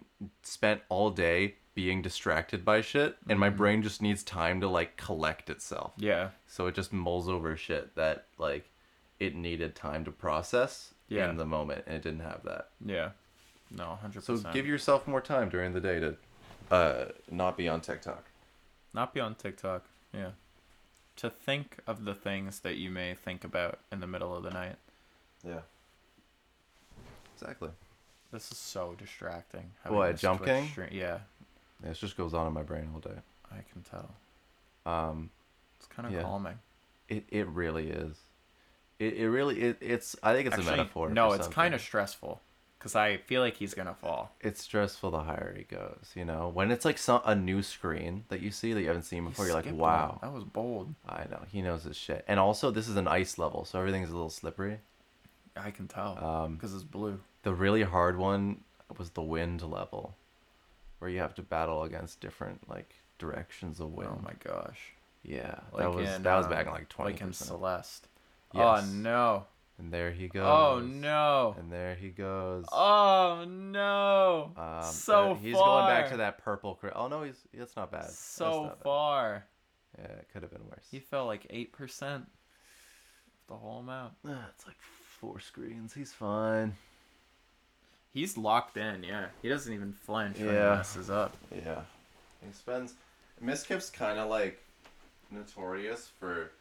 [0.44, 4.96] spent all day being distracted by shit and my brain just needs time to like
[4.98, 5.92] collect itself.
[5.98, 8.70] yeah, So it just mulls over shit that like
[9.20, 11.30] it needed time to process Yeah.
[11.30, 12.70] in the moment and it didn't have that.
[12.84, 13.12] yeah.
[13.72, 14.24] No, 100%.
[14.24, 16.16] So give yourself more time during the day to
[16.72, 18.24] uh not be on TikTok.
[18.94, 19.84] Not be on TikTok.
[20.14, 20.30] Yeah.
[21.18, 24.50] To think of the things that you may think about in the middle of the
[24.52, 24.76] night.
[25.46, 25.62] Yeah.
[27.36, 27.70] Exactly.
[28.32, 29.72] This is so distracting.
[29.88, 30.68] What, Jump King?
[30.68, 31.20] stream- Yeah,
[31.84, 33.20] Yeah, it just goes on in my brain all day.
[33.52, 34.12] I can tell.
[34.86, 35.30] Um
[35.78, 36.24] It's kind of Yeah.
[36.24, 36.60] calming.
[37.10, 38.18] It it really is.
[39.00, 41.10] It, it really it, it's I think it's Actually, a metaphor.
[41.10, 42.42] no, it's kind of stressful.
[42.80, 44.32] because I feel like he's gonna fall.
[44.42, 46.12] It's stressful the higher he goes.
[46.16, 49.04] You know, when it's like some a new screen that you see that you haven't
[49.04, 50.20] seen before, He you're like, wow.
[50.22, 50.94] that was bold.
[51.08, 52.24] I know he knows his shit.
[52.28, 54.80] And also, this is an ice level, so everything's a little slippery.
[55.58, 57.20] I can tell Um, because it's blue.
[57.44, 58.62] The really hard one
[58.98, 60.16] was the wind level,
[61.06, 64.10] where you have to battle against different like directions of wind.
[64.12, 64.80] Oh my gosh!
[65.22, 67.12] Yeah, Like that was in, that was um, back in like twenty.
[67.12, 67.32] like in.
[67.32, 68.08] Celeste.
[68.56, 68.84] Yes.
[68.84, 69.44] Oh no!
[69.78, 70.48] And there he goes.
[70.48, 71.56] Oh no!
[71.60, 72.66] And there he goes.
[72.72, 74.52] Oh no!
[74.58, 75.84] Um, so uh, he's far.
[75.84, 76.74] going back to that purple.
[76.74, 78.10] Cri- oh no, he's it's not bad.
[78.10, 78.84] So not bad.
[78.84, 79.46] far.
[80.00, 80.88] Yeah, it could have been worse.
[80.90, 82.26] He fell like eight percent.
[83.48, 84.14] The whole amount.
[84.28, 84.78] Ah, it's like
[85.20, 85.94] four screens.
[85.94, 86.76] He's fine.
[88.16, 89.04] He's locked in.
[89.04, 90.72] Yeah, he doesn't even flinch when Yeah.
[90.72, 91.36] he messes up.
[91.54, 91.82] Yeah.
[92.44, 92.94] He spends.
[93.44, 94.60] Mizkif's kind of like
[95.32, 96.52] notorious for.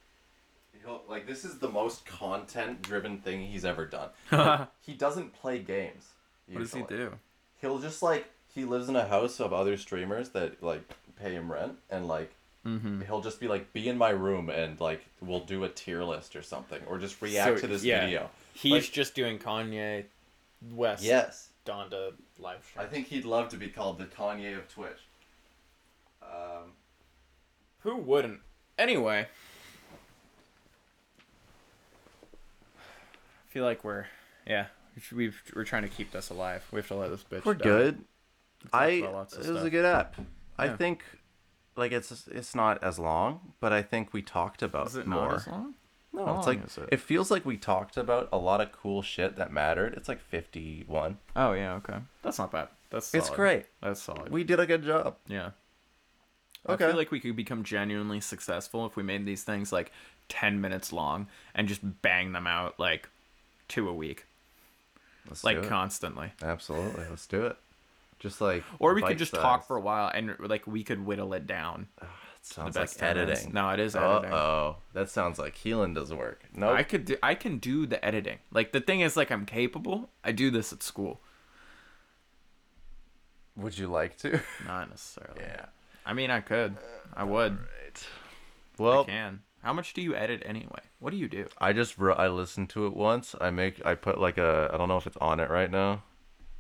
[0.85, 4.09] He'll, like this is the most content-driven thing he's ever done.
[4.31, 6.09] what he doesn't play games.
[6.51, 6.97] What does he usually.
[6.99, 7.13] do?
[7.61, 10.83] He'll just like he lives in a house of other streamers that like
[11.21, 12.33] pay him rent, and like
[12.67, 13.03] Mm-hmm.
[13.03, 16.35] he'll just be like, "Be in my room," and like we'll do a tier list
[16.35, 18.01] or something, or just react So, to this yeah.
[18.07, 18.31] video.
[18.55, 20.05] He's Like- just doing Kanye
[20.73, 21.03] West.
[21.03, 22.85] Yes, Donda live stream.
[22.85, 24.99] I think he'd love to be called the Kanye of Twitch.
[26.23, 26.73] Um,
[27.81, 28.41] Who wouldn't?
[28.79, 29.27] Anyway.
[32.77, 34.07] I feel like we're,
[34.47, 36.65] yeah, we should- we've, we're trying to keep this alive.
[36.73, 37.63] We have to let this bitch we're die.
[37.65, 38.05] good.
[38.73, 40.17] I about lots it of was a good app.
[40.59, 40.77] I Yeah.
[40.77, 41.05] think
[41.77, 45.29] like it's it's not as long, but I think we talked about Is it more.
[45.29, 45.75] not as long?
[46.15, 46.89] No, How it's like it?
[46.93, 49.95] it feels like we talked about a lot of cool shit that mattered.
[49.95, 51.19] It's like fifty one.
[51.35, 51.97] Oh, yeah, okay.
[52.23, 52.69] That's not bad.
[52.91, 53.67] That's It's great.
[53.83, 54.31] That's solid.
[54.31, 55.17] We did a good job.
[55.27, 55.51] yeah.
[56.67, 56.85] Okay.
[56.85, 59.93] I feel like we could become genuinely successful if we made these things like
[60.31, 63.09] 10 minutes long and just bang them out like
[63.69, 64.25] two a week,
[65.29, 66.33] Let's like constantly.
[66.43, 67.57] Absolutely, let's do it.
[68.19, 69.43] Just like Or we could just size.
[69.43, 71.89] talk for a while and like we could whittle it down.
[72.01, 72.07] Ah,
[72.45, 73.53] It sounds the like best ten editing.
[73.55, 74.33] No, it is Uh editing.
[74.35, 76.43] oh, that sounds like healing doesn't work.
[76.55, 78.39] No, I could do, I can do the editing.
[78.53, 80.11] Like the thing is like I'm capable.
[80.23, 81.21] I do this at school.
[83.57, 84.41] would you like to?
[84.67, 85.41] Not necessarily.
[85.41, 85.67] yeah.
[86.05, 86.77] I mean, I could.
[87.15, 87.53] I would.
[87.57, 88.07] Right.
[88.79, 89.41] I Well, can.
[89.63, 90.81] How much do you edit anyway?
[90.99, 91.47] What do you do?
[91.59, 93.35] I just wrote, I listened to it once.
[93.41, 96.03] I make I put like a I don't know if it's on it right now.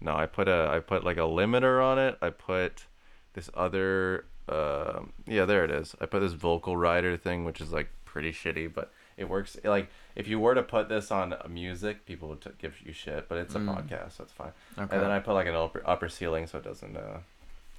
[0.01, 2.17] No, I put a I put like a limiter on it.
[2.23, 2.87] I put
[3.35, 5.95] this other um yeah, there it is.
[6.01, 9.89] I put this vocal rider thing which is like pretty shitty, but it works like
[10.17, 13.39] if you were to put this on music, people would t- give you shit, but
[13.39, 13.75] it's a Mm.
[13.77, 14.53] podcast, so it's fine.
[14.79, 14.95] Okay.
[14.95, 17.19] And then I put like an upper, upper ceiling so it doesn't uh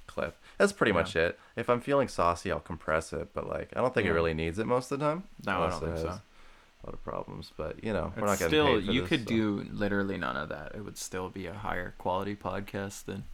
[0.06, 0.36] clip.
[0.58, 0.98] That's pretty Yeah.
[1.00, 1.38] much it.
[1.56, 4.58] If I'm feeling saucy, I'll compress it, but like I don't think it really needs
[4.58, 5.24] it most of the time.
[5.44, 6.08] no, I don't think so.
[6.08, 9.34] A lot of problems, but you know, we're not getting still, you this, could so-
[9.34, 10.72] do literally none of that.
[10.74, 13.24] It would still be a higher quality podcast than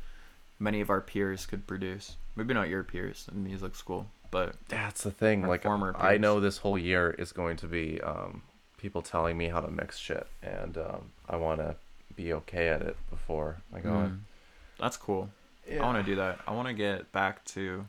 [0.58, 2.16] many of our peers could produce.
[2.36, 5.46] Maybe not your peers in music school, but That's the thing.
[5.46, 8.42] Like former I know this whole year is going to be um,
[8.78, 11.76] people telling me how to mix shit, and um, I want to
[12.16, 14.24] be okay at it before I go mm, in.
[14.78, 15.28] that's cool.
[15.70, 16.40] I want to do that.
[16.46, 17.86] I want to get back to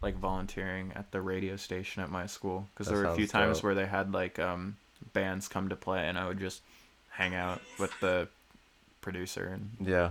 [0.00, 3.58] like volunteering at the radio station at my school because there were a few times
[3.58, 3.64] dope.
[3.64, 4.76] where they had like um
[5.12, 6.62] bands come to play and I would just
[7.10, 8.28] hang out with the
[9.00, 10.10] producer and Yeah,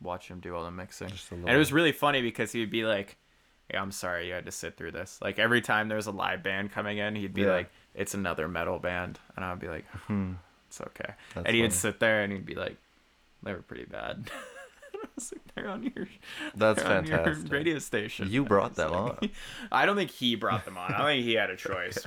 [0.00, 1.10] watch him do all the mixing.
[1.30, 3.16] And it was really funny because he would be like,
[3.72, 6.10] "Yeah, I'm sorry you had to sit through this." Like every time there was a
[6.12, 7.52] live band coming in, he'd be Yeah.
[7.52, 10.34] like, "It's another metal band," and I'd be like, Hmm,
[10.68, 11.78] "It's okay." that's and he would funny.
[11.80, 12.76] sit there and he'd be like,
[13.42, 14.30] "They were pretty bad."
[14.94, 16.08] I was like, "They're on your,
[16.54, 17.52] That's on your fantastic.
[17.52, 19.30] radio station." You brought them like- on.
[19.72, 20.92] I don't think he brought them on.
[20.92, 22.06] I don't think he had a choice,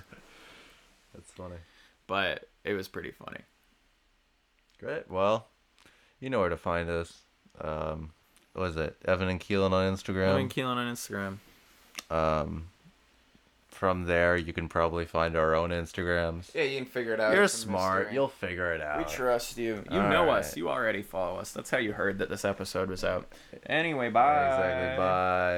[1.14, 1.58] That's funny.
[2.08, 3.42] but it was pretty funny.
[4.80, 5.10] Great.
[5.10, 5.48] Well,
[6.20, 7.14] you know where to find us.
[7.62, 8.12] Um,
[8.54, 8.96] what is it?
[9.06, 10.30] Evan and Keelan on Instagram.
[10.30, 11.38] Evan and Keelan on Instagram.
[12.14, 12.66] Um,
[13.80, 16.54] from there, you can probably find our own Instagrams.
[16.54, 17.34] Yeah, you can figure it out.
[17.34, 18.12] You're smart.
[18.12, 18.98] You'll figure it out.
[18.98, 19.84] We trust you.
[19.90, 20.58] You All know us.
[20.58, 21.54] You already follow us.
[21.54, 23.32] That's how you heard that this episode was out.
[23.68, 24.48] Anyway, bye.
[24.48, 24.98] Exactly.
[24.98, 25.58] Bye.